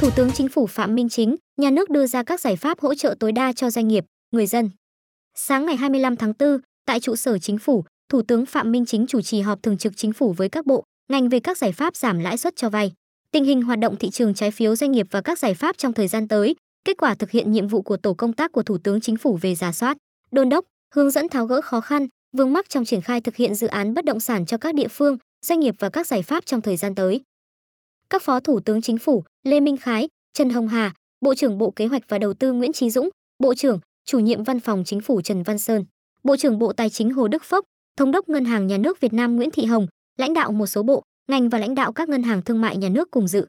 Thủ 0.00 0.10
tướng 0.16 0.30
Chính 0.32 0.48
phủ 0.48 0.66
Phạm 0.66 0.94
Minh 0.94 1.08
Chính, 1.08 1.36
nhà 1.56 1.70
nước 1.70 1.90
đưa 1.90 2.06
ra 2.06 2.22
các 2.22 2.40
giải 2.40 2.56
pháp 2.56 2.80
hỗ 2.80 2.94
trợ 2.94 3.14
tối 3.20 3.32
đa 3.32 3.52
cho 3.52 3.70
doanh 3.70 3.88
nghiệp, 3.88 4.04
người 4.30 4.46
dân. 4.46 4.70
Sáng 5.34 5.66
ngày 5.66 5.76
25 5.76 6.16
tháng 6.16 6.32
4, 6.38 6.58
tại 6.86 7.00
trụ 7.00 7.16
sở 7.16 7.38
Chính 7.38 7.58
phủ, 7.58 7.84
Thủ 8.08 8.22
tướng 8.22 8.46
Phạm 8.46 8.72
Minh 8.72 8.86
Chính 8.86 9.06
chủ 9.06 9.20
trì 9.20 9.40
họp 9.40 9.62
thường 9.62 9.78
trực 9.78 9.96
Chính 9.96 10.12
phủ 10.12 10.32
với 10.32 10.48
các 10.48 10.66
bộ, 10.66 10.84
ngành 11.12 11.28
về 11.28 11.40
các 11.40 11.58
giải 11.58 11.72
pháp 11.72 11.96
giảm 11.96 12.18
lãi 12.18 12.38
suất 12.38 12.56
cho 12.56 12.70
vay, 12.70 12.92
tình 13.30 13.44
hình 13.44 13.62
hoạt 13.62 13.78
động 13.78 13.96
thị 13.96 14.10
trường 14.10 14.34
trái 14.34 14.50
phiếu 14.50 14.76
doanh 14.76 14.92
nghiệp 14.92 15.06
và 15.10 15.20
các 15.20 15.38
giải 15.38 15.54
pháp 15.54 15.78
trong 15.78 15.92
thời 15.92 16.08
gian 16.08 16.28
tới, 16.28 16.54
kết 16.84 16.96
quả 16.98 17.14
thực 17.14 17.30
hiện 17.30 17.52
nhiệm 17.52 17.68
vụ 17.68 17.82
của 17.82 17.96
tổ 17.96 18.14
công 18.14 18.32
tác 18.32 18.52
của 18.52 18.62
Thủ 18.62 18.78
tướng 18.78 19.00
Chính 19.00 19.16
phủ 19.16 19.38
về 19.42 19.54
giả 19.54 19.72
soát, 19.72 19.96
đôn 20.30 20.48
đốc, 20.48 20.64
hướng 20.94 21.10
dẫn 21.10 21.28
tháo 21.28 21.46
gỡ 21.46 21.60
khó 21.60 21.80
khăn, 21.80 22.06
vướng 22.36 22.52
mắc 22.52 22.68
trong 22.68 22.84
triển 22.84 23.00
khai 23.00 23.20
thực 23.20 23.36
hiện 23.36 23.54
dự 23.54 23.66
án 23.66 23.94
bất 23.94 24.04
động 24.04 24.20
sản 24.20 24.46
cho 24.46 24.58
các 24.58 24.74
địa 24.74 24.88
phương, 24.88 25.18
doanh 25.46 25.60
nghiệp 25.60 25.74
và 25.78 25.88
các 25.88 26.06
giải 26.06 26.22
pháp 26.22 26.46
trong 26.46 26.60
thời 26.60 26.76
gian 26.76 26.94
tới 26.94 27.20
các 28.10 28.22
phó 28.22 28.40
thủ 28.40 28.60
tướng 28.60 28.82
chính 28.82 28.98
phủ 28.98 29.24
Lê 29.42 29.60
Minh 29.60 29.76
Khái, 29.76 30.08
Trần 30.32 30.50
Hồng 30.50 30.68
Hà, 30.68 30.94
Bộ 31.20 31.34
trưởng 31.34 31.58
Bộ 31.58 31.70
Kế 31.70 31.86
hoạch 31.86 32.02
và 32.08 32.18
Đầu 32.18 32.34
tư 32.34 32.52
Nguyễn 32.52 32.72
Chí 32.72 32.90
Dũng, 32.90 33.08
Bộ 33.38 33.54
trưởng, 33.54 33.80
Chủ 34.04 34.18
nhiệm 34.18 34.44
Văn 34.44 34.60
phòng 34.60 34.82
Chính 34.86 35.00
phủ 35.00 35.20
Trần 35.20 35.42
Văn 35.42 35.58
Sơn, 35.58 35.84
Bộ 36.22 36.36
trưởng 36.36 36.58
Bộ 36.58 36.72
Tài 36.72 36.90
chính 36.90 37.10
Hồ 37.10 37.28
Đức 37.28 37.42
Phúc, 37.44 37.64
Thống 37.96 38.10
đốc 38.10 38.28
Ngân 38.28 38.44
hàng 38.44 38.66
Nhà 38.66 38.78
nước 38.78 39.00
Việt 39.00 39.12
Nam 39.12 39.36
Nguyễn 39.36 39.50
Thị 39.50 39.64
Hồng, 39.64 39.86
lãnh 40.18 40.34
đạo 40.34 40.52
một 40.52 40.66
số 40.66 40.82
bộ, 40.82 41.02
ngành 41.28 41.48
và 41.48 41.58
lãnh 41.58 41.74
đạo 41.74 41.92
các 41.92 42.08
ngân 42.08 42.22
hàng 42.22 42.42
thương 42.42 42.60
mại 42.60 42.76
nhà 42.76 42.88
nước 42.88 43.10
cùng 43.10 43.28
dự. 43.28 43.46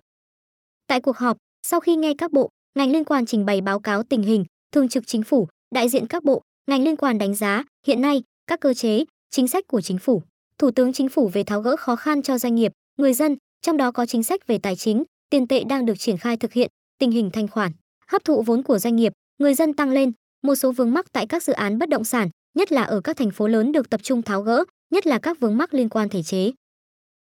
Tại 0.88 1.02
cuộc 1.02 1.18
họp, 1.18 1.38
sau 1.68 1.80
khi 1.80 1.96
nghe 1.96 2.14
các 2.18 2.32
bộ, 2.32 2.50
ngành 2.76 2.92
liên 2.92 3.04
quan 3.04 3.26
trình 3.26 3.46
bày 3.46 3.62
báo 3.62 3.80
cáo 3.80 4.04
tình 4.04 4.24
hình, 4.24 4.46
thường 4.72 4.90
trực 4.90 5.08
chính 5.08 5.24
phủ, 5.24 5.48
đại 5.76 5.90
diện 5.90 6.08
các 6.08 6.24
bộ, 6.24 6.42
ngành 6.68 6.84
liên 6.84 6.96
quan 6.96 7.18
đánh 7.18 7.36
giá 7.36 7.64
hiện 7.88 8.02
nay 8.02 8.24
các 8.48 8.60
cơ 8.60 8.74
chế, 8.74 9.04
chính 9.30 9.48
sách 9.48 9.68
của 9.68 9.82
chính 9.82 9.98
phủ, 9.98 10.22
Thủ 10.58 10.72
tướng 10.72 10.94
Chính 10.94 11.10
phủ 11.10 11.28
về 11.28 11.44
tháo 11.44 11.62
gỡ 11.62 11.76
khó 11.76 11.96
khăn 11.96 12.22
cho 12.22 12.38
doanh 12.38 12.56
nghiệp, 12.56 12.72
người 12.98 13.14
dân, 13.14 13.38
trong 13.66 13.78
đó 13.78 13.92
có 13.92 14.06
chính 14.06 14.24
sách 14.24 14.48
về 14.48 14.58
tài 14.58 14.76
chính, 14.76 15.04
tiền 15.30 15.48
tệ 15.48 15.64
đang 15.64 15.86
được 15.86 16.00
triển 16.00 16.18
khai 16.18 16.38
thực 16.38 16.54
hiện, 16.54 16.70
tình 16.98 17.12
hình 17.12 17.30
thanh 17.34 17.48
khoản, 17.48 17.72
hấp 18.08 18.24
thụ 18.24 18.42
vốn 18.42 18.64
của 18.64 18.80
doanh 18.80 18.96
nghiệp, 18.96 19.14
người 19.38 19.54
dân 19.54 19.74
tăng 19.74 19.90
lên, 19.90 20.12
một 20.44 20.56
số 20.56 20.72
vướng 20.72 20.94
mắc 20.94 21.06
tại 21.12 21.28
các 21.28 21.44
dự 21.44 21.54
án 21.54 21.78
bất 21.78 21.90
động 21.90 22.04
sản, 22.04 22.30
nhất 22.58 22.72
là 22.72 22.84
ở 22.84 23.02
các 23.02 23.18
thành 23.18 23.32
phố 23.32 23.48
lớn 23.48 23.72
được 23.72 23.90
tập 23.90 24.04
trung 24.04 24.22
tháo 24.22 24.42
gỡ, 24.42 24.64
nhất 24.94 25.08
là 25.08 25.20
các 25.20 25.40
vướng 25.40 25.58
mắc 25.58 25.74
liên 25.74 25.90
quan 25.90 26.10
thể 26.10 26.24
chế. 26.24 26.52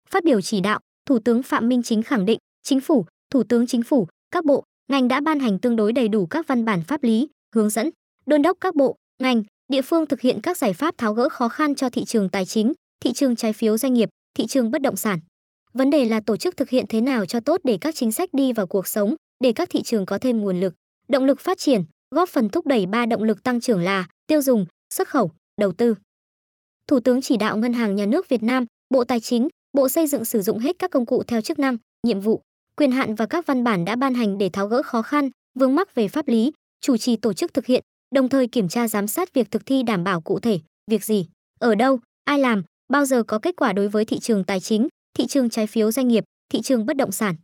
Phát 0.10 0.24
biểu 0.24 0.42
chỉ 0.42 0.60
đạo, 0.60 0.80
Thủ 1.06 1.20
tướng 1.20 1.44
Phạm 1.44 1.70
Minh 1.70 1.84
Chính 1.84 2.04
khẳng 2.04 2.26
định, 2.26 2.40
Chính 2.64 2.82
phủ, 2.82 3.06
Thủ 3.30 3.44
tướng 3.44 3.68
Chính 3.68 3.84
phủ, 3.84 4.08
các 4.32 4.46
bộ, 4.46 4.64
ngành 4.92 5.08
đã 5.08 5.22
ban 5.22 5.40
hành 5.40 5.60
tương 5.60 5.76
đối 5.76 5.94
đầy 5.94 6.08
đủ 6.08 6.26
các 6.26 6.48
văn 6.48 6.66
bản 6.66 6.82
pháp 6.88 7.04
lý, 7.04 7.28
hướng 7.56 7.70
dẫn, 7.70 7.90
đôn 8.26 8.42
đốc 8.42 8.58
các 8.62 8.76
bộ, 8.76 8.96
ngành, 9.24 9.44
địa 9.68 9.82
phương 9.82 10.06
thực 10.06 10.22
hiện 10.22 10.42
các 10.42 10.58
giải 10.58 10.74
pháp 10.74 10.98
tháo 10.98 11.14
gỡ 11.14 11.30
khó 11.30 11.50
khăn 11.50 11.76
cho 11.76 11.90
thị 11.90 12.06
trường 12.06 12.30
tài 12.30 12.46
chính, 12.46 12.74
thị 13.04 13.14
trường 13.14 13.36
trái 13.36 13.54
phiếu 13.54 13.78
doanh 13.78 13.94
nghiệp, 13.94 14.10
thị 14.38 14.46
trường 14.48 14.72
bất 14.72 14.82
động 14.82 14.96
sản. 14.96 15.20
Vấn 15.78 15.90
đề 15.90 16.06
là 16.06 16.20
tổ 16.20 16.38
chức 16.38 16.58
thực 16.58 16.70
hiện 16.70 16.86
thế 16.90 17.02
nào 17.02 17.26
cho 17.26 17.40
tốt 17.40 17.62
để 17.64 17.78
các 17.82 17.96
chính 17.96 18.12
sách 18.12 18.30
đi 18.34 18.54
vào 18.54 18.68
cuộc 18.68 18.88
sống, 18.88 19.16
để 19.40 19.54
các 19.54 19.70
thị 19.70 19.82
trường 19.82 20.06
có 20.06 20.18
thêm 20.18 20.42
nguồn 20.42 20.60
lực, 20.60 20.74
động 21.08 21.26
lực 21.26 21.40
phát 21.40 21.58
triển, 21.58 21.84
góp 22.16 22.30
phần 22.30 22.50
thúc 22.50 22.68
đẩy 22.68 22.86
ba 22.86 23.06
động 23.06 23.24
lực 23.24 23.44
tăng 23.44 23.62
trưởng 23.62 23.82
là 23.82 24.08
tiêu 24.28 24.42
dùng, 24.42 24.66
xuất 24.94 25.08
khẩu, 25.08 25.32
đầu 25.62 25.72
tư. 25.72 25.96
Thủ 26.88 27.00
tướng 27.00 27.22
chỉ 27.22 27.38
đạo 27.38 27.58
Ngân 27.58 27.74
hàng 27.74 27.96
Nhà 27.96 28.06
nước 28.06 28.30
Việt 28.30 28.44
Nam, 28.44 28.66
Bộ 28.90 29.04
Tài 29.04 29.20
chính, 29.20 29.48
Bộ 29.74 29.90
Xây 29.90 30.08
dựng 30.08 30.26
sử 30.26 30.42
dụng 30.42 30.60
hết 30.60 30.80
các 30.80 30.92
công 30.92 31.06
cụ 31.06 31.24
theo 31.24 31.42
chức 31.42 31.60
năng, 31.60 31.78
nhiệm 32.04 32.20
vụ, 32.20 32.42
quyền 32.78 32.92
hạn 32.92 33.16
và 33.16 33.26
các 33.26 33.46
văn 33.46 33.64
bản 33.64 33.86
đã 33.86 33.96
ban 33.96 34.14
hành 34.14 34.38
để 34.38 34.50
tháo 34.50 34.68
gỡ 34.68 34.82
khó 34.84 35.02
khăn, 35.02 35.30
vướng 35.60 35.76
mắc 35.76 35.96
về 35.96 36.08
pháp 36.08 36.28
lý, 36.28 36.52
chủ 36.82 36.98
trì 36.98 37.16
tổ 37.16 37.34
chức 37.34 37.54
thực 37.54 37.66
hiện, 37.66 37.84
đồng 38.16 38.30
thời 38.30 38.48
kiểm 38.48 38.68
tra 38.68 38.88
giám 38.88 39.08
sát 39.08 39.34
việc 39.34 39.52
thực 39.52 39.66
thi 39.66 39.84
đảm 39.84 40.04
bảo 40.04 40.22
cụ 40.22 40.40
thể, 40.40 40.60
việc 40.92 41.04
gì, 41.04 41.28
ở 41.60 41.76
đâu, 41.76 42.00
ai 42.24 42.40
làm, 42.40 42.64
bao 42.90 43.06
giờ 43.06 43.24
có 43.24 43.40
kết 43.40 43.56
quả 43.56 43.74
đối 43.74 43.88
với 43.88 44.06
thị 44.06 44.20
trường 44.20 44.44
tài 44.44 44.60
chính, 44.60 44.88
thị 45.16 45.28
trường 45.28 45.50
trái 45.50 45.68
phiếu 45.68 45.92
doanh 45.92 46.08
nghiệp, 46.08 46.24
thị 46.50 46.62
trường 46.62 46.86
bất 46.86 46.98
động 46.98 47.12
sản. 47.12 47.36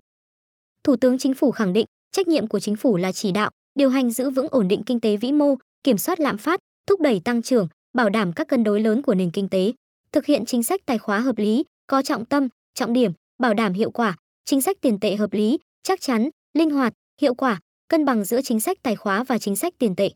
Thủ 0.84 0.96
tướng 0.96 1.18
Chính 1.18 1.34
phủ 1.34 1.51
khẳng 1.51 1.74
định, 1.74 1.86
trách 2.12 2.28
nhiệm 2.28 2.48
của 2.48 2.60
chính 2.60 2.75
phủ 2.75 2.98
là 2.98 3.12
chỉ 3.12 3.32
đạo, 3.32 3.50
điều 3.75 3.90
hành 3.90 4.12
giữ 4.12 4.30
vững 4.30 4.48
ổn 4.51 4.68
định 4.68 4.84
kinh 4.86 5.00
tế 5.00 5.18
vĩ 5.18 5.32
mô, 5.32 5.56
kiểm 5.84 5.98
soát 5.98 6.20
lạm 6.20 6.38
phát, 6.38 6.60
thúc 6.88 7.01
đẩy 7.01 7.20
tăng 7.20 7.42
trưởng, 7.42 7.68
bảo 7.94 8.10
đảm 8.10 8.34
các 8.34 8.48
cân 8.48 8.63
đối 8.63 8.82
lớn 8.82 9.01
của 9.01 9.16
nền 9.16 9.32
kinh 9.32 9.50
tế, 9.50 9.74
thực 10.12 10.25
hiện 10.25 10.46
chính 10.46 10.63
sách 10.63 10.82
tài 10.86 10.98
khóa 10.98 11.20
hợp 11.20 11.38
lý, 11.38 11.63
có 11.88 12.01
trọng 12.01 12.25
tâm, 12.25 12.48
trọng 12.74 12.94
điểm, 12.94 13.12
bảo 13.40 13.54
đảm 13.54 13.74
hiệu 13.74 13.92
quả, 13.92 14.18
chính 14.46 14.62
sách 14.62 14.78
tiền 14.82 15.00
tệ 15.00 15.16
hợp 15.16 15.34
lý, 15.34 15.60
chắc 15.84 16.01
chắn, 16.01 16.30
linh 16.54 16.70
hoạt, 16.70 16.94
hiệu 17.22 17.34
quả, 17.34 17.60
cân 17.88 18.06
bằng 18.06 18.25
giữa 18.25 18.42
chính 18.42 18.60
sách 18.60 18.78
tài 18.84 18.96
khóa 18.96 19.24
và 19.24 19.38
chính 19.38 19.56
sách 19.56 19.74
tiền 19.78 19.96
tệ. 19.96 20.12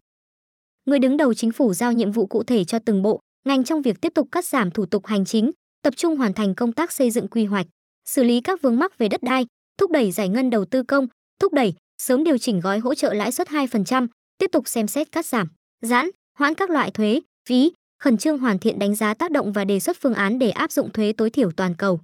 Người 0.86 1.00
đứng 1.00 1.18
đầu 1.18 1.34
chính 1.34 1.52
phủ 1.52 1.74
giao 1.74 1.94
nhiệm 1.94 2.12
vụ 2.12 2.26
cụ 2.26 2.44
thể 2.44 2.64
cho 2.64 2.80
từng 2.80 3.02
bộ, 3.02 3.20
ngành 3.46 3.64
trong 3.64 3.82
việc 3.82 4.02
tiếp 4.02 4.12
tục 4.16 4.28
cắt 4.32 4.46
giảm 4.46 4.72
thủ 4.72 4.86
tục 4.86 5.06
hành 5.06 5.26
chính, 5.26 5.52
tập 5.86 5.94
trung 5.98 6.18
hoàn 6.18 6.34
thành 6.34 6.56
công 6.56 6.72
tác 6.72 6.92
xây 6.92 7.12
dựng 7.12 7.28
quy 7.28 7.46
hoạch, 7.46 7.66
xử 8.06 8.24
lý 8.24 8.42
các 8.42 8.62
vướng 8.62 8.80
mắc 8.80 8.98
về 8.98 9.08
đất 9.08 9.24
đai, 9.24 9.46
thúc 9.78 9.92
đẩy 9.92 10.12
giải 10.12 10.30
ngân 10.30 10.50
đầu 10.50 10.66
tư 10.66 10.84
công, 10.84 11.08
thúc 11.40 11.54
đẩy 11.54 11.74
sớm 12.02 12.24
điều 12.24 12.38
chỉnh 12.38 12.60
gói 12.60 12.80
hỗ 12.80 12.96
trợ 12.96 13.14
lãi 13.14 13.32
suất 13.32 13.48
2%, 13.48 14.08
tiếp 14.38 14.52
tục 14.52 14.68
xem 14.68 14.88
xét 14.88 15.12
cắt 15.12 15.26
giảm, 15.26 15.48
giãn, 15.82 16.10
hoãn 16.38 16.56
các 16.56 16.70
loại 16.70 16.92
thuế, 16.92 17.22
phí, 17.50 17.72
khẩn 18.00 18.18
trương 18.18 18.38
hoàn 18.38 18.60
thiện 18.60 18.80
đánh 18.80 18.96
giá 18.96 19.14
tác 19.14 19.32
động 19.32 19.54
và 19.54 19.66
đề 19.66 19.80
xuất 19.80 19.98
phương 20.02 20.14
án 20.14 20.40
để 20.40 20.50
áp 20.50 20.72
dụng 20.72 20.92
thuế 20.92 21.14
tối 21.14 21.30
thiểu 21.30 21.52
toàn 21.52 21.76
cầu. 21.76 22.00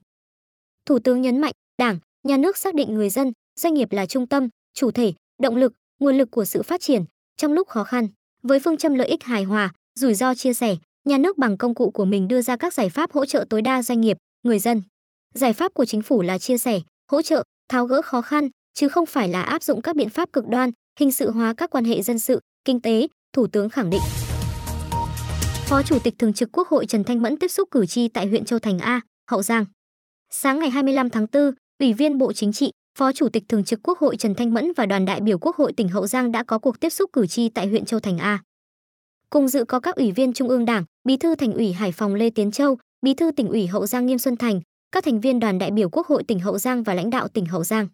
Thủ 0.85 0.99
tướng 0.99 1.21
nhấn 1.21 1.37
mạnh, 1.39 1.53
Đảng, 1.77 1.99
nhà 2.23 2.37
nước 2.37 2.57
xác 2.57 2.75
định 2.75 2.93
người 2.93 3.09
dân, 3.09 3.31
doanh 3.59 3.73
nghiệp 3.73 3.91
là 3.91 4.05
trung 4.05 4.27
tâm, 4.27 4.47
chủ 4.73 4.91
thể, 4.91 5.13
động 5.41 5.55
lực, 5.55 5.73
nguồn 5.99 6.17
lực 6.17 6.31
của 6.31 6.45
sự 6.45 6.63
phát 6.63 6.81
triển 6.81 7.05
trong 7.37 7.53
lúc 7.53 7.67
khó 7.67 7.83
khăn. 7.83 8.07
Với 8.43 8.59
phương 8.59 8.77
châm 8.77 8.95
lợi 8.95 9.07
ích 9.07 9.23
hài 9.23 9.43
hòa, 9.43 9.73
rủi 9.99 10.13
ro 10.13 10.35
chia 10.35 10.53
sẻ, 10.53 10.75
nhà 11.05 11.17
nước 11.17 11.37
bằng 11.37 11.57
công 11.57 11.75
cụ 11.75 11.91
của 11.91 12.05
mình 12.05 12.27
đưa 12.27 12.41
ra 12.41 12.57
các 12.57 12.73
giải 12.73 12.89
pháp 12.89 13.11
hỗ 13.11 13.25
trợ 13.25 13.45
tối 13.49 13.61
đa 13.61 13.83
doanh 13.83 14.01
nghiệp, 14.01 14.17
người 14.43 14.59
dân. 14.59 14.81
Giải 15.33 15.53
pháp 15.53 15.73
của 15.73 15.85
chính 15.85 16.01
phủ 16.01 16.21
là 16.21 16.37
chia 16.37 16.57
sẻ, 16.57 16.79
hỗ 17.11 17.21
trợ, 17.21 17.43
tháo 17.69 17.85
gỡ 17.85 18.01
khó 18.01 18.21
khăn, 18.21 18.49
chứ 18.73 18.87
không 18.87 19.05
phải 19.05 19.29
là 19.29 19.41
áp 19.41 19.63
dụng 19.63 19.81
các 19.81 19.95
biện 19.95 20.09
pháp 20.09 20.33
cực 20.33 20.47
đoan, 20.47 20.71
hình 20.99 21.11
sự 21.11 21.31
hóa 21.31 21.53
các 21.57 21.69
quan 21.69 21.85
hệ 21.85 22.01
dân 22.01 22.19
sự, 22.19 22.39
kinh 22.65 22.81
tế, 22.81 23.07
Thủ 23.33 23.47
tướng 23.47 23.69
khẳng 23.69 23.89
định. 23.89 24.01
Phó 25.65 25.83
Chủ 25.83 25.99
tịch 25.99 26.13
Thường 26.19 26.33
trực 26.33 26.49
Quốc 26.51 26.67
hội 26.67 26.85
Trần 26.85 27.03
Thanh 27.03 27.21
Mẫn 27.21 27.37
tiếp 27.37 27.47
xúc 27.47 27.67
cử 27.71 27.85
tri 27.85 28.07
tại 28.07 28.27
huyện 28.27 28.45
Châu 28.45 28.59
Thành 28.59 28.79
A, 28.79 29.01
Hậu 29.31 29.41
Giang. 29.41 29.65
Sáng 30.29 30.59
ngày 30.59 30.69
25 30.69 31.09
tháng 31.09 31.25
4, 31.33 31.51
Ủy 31.79 31.93
viên 31.93 32.17
Bộ 32.17 32.33
Chính 32.33 32.53
trị, 32.53 32.71
Phó 32.97 33.11
Chủ 33.11 33.29
tịch 33.29 33.43
Thường 33.49 33.63
trực 33.63 33.79
Quốc 33.83 33.99
hội 33.99 34.17
Trần 34.17 34.35
Thanh 34.35 34.53
Mẫn 34.53 34.71
và 34.77 34.85
đoàn 34.85 35.05
đại 35.05 35.21
biểu 35.21 35.37
Quốc 35.37 35.55
hội 35.55 35.73
tỉnh 35.73 35.89
Hậu 35.89 36.07
Giang 36.07 36.31
đã 36.31 36.43
có 36.43 36.59
cuộc 36.59 36.79
tiếp 36.79 36.89
xúc 36.89 37.09
cử 37.13 37.27
tri 37.27 37.49
tại 37.49 37.67
huyện 37.67 37.85
Châu 37.85 37.99
Thành 37.99 38.17
A. 38.17 38.39
Cùng 39.33 39.47
dự 39.47 39.65
có 39.65 39.79
các 39.79 39.95
ủy 39.95 40.11
viên 40.11 40.33
Trung 40.33 40.49
ương 40.49 40.65
Đảng, 40.65 40.83
Bí 41.03 41.17
thư 41.17 41.35
Thành 41.35 41.53
ủy 41.53 41.71
Hải 41.71 41.91
Phòng 41.91 42.15
Lê 42.15 42.29
Tiến 42.29 42.51
Châu, 42.51 42.77
Bí 43.01 43.13
thư 43.13 43.31
tỉnh 43.31 43.47
ủy 43.47 43.67
Hậu 43.67 43.85
Giang 43.87 44.05
Nghiêm 44.05 44.17
Xuân 44.17 44.37
Thành, 44.37 44.61
các 44.91 45.03
thành 45.03 45.19
viên 45.19 45.39
đoàn 45.39 45.59
đại 45.59 45.71
biểu 45.71 45.89
Quốc 45.89 46.07
hội 46.07 46.23
tỉnh 46.23 46.39
Hậu 46.39 46.57
Giang 46.57 46.83
và 46.83 46.93
lãnh 46.93 47.09
đạo 47.09 47.27
tỉnh 47.27 47.45
Hậu 47.45 47.63
Giang. 47.63 47.87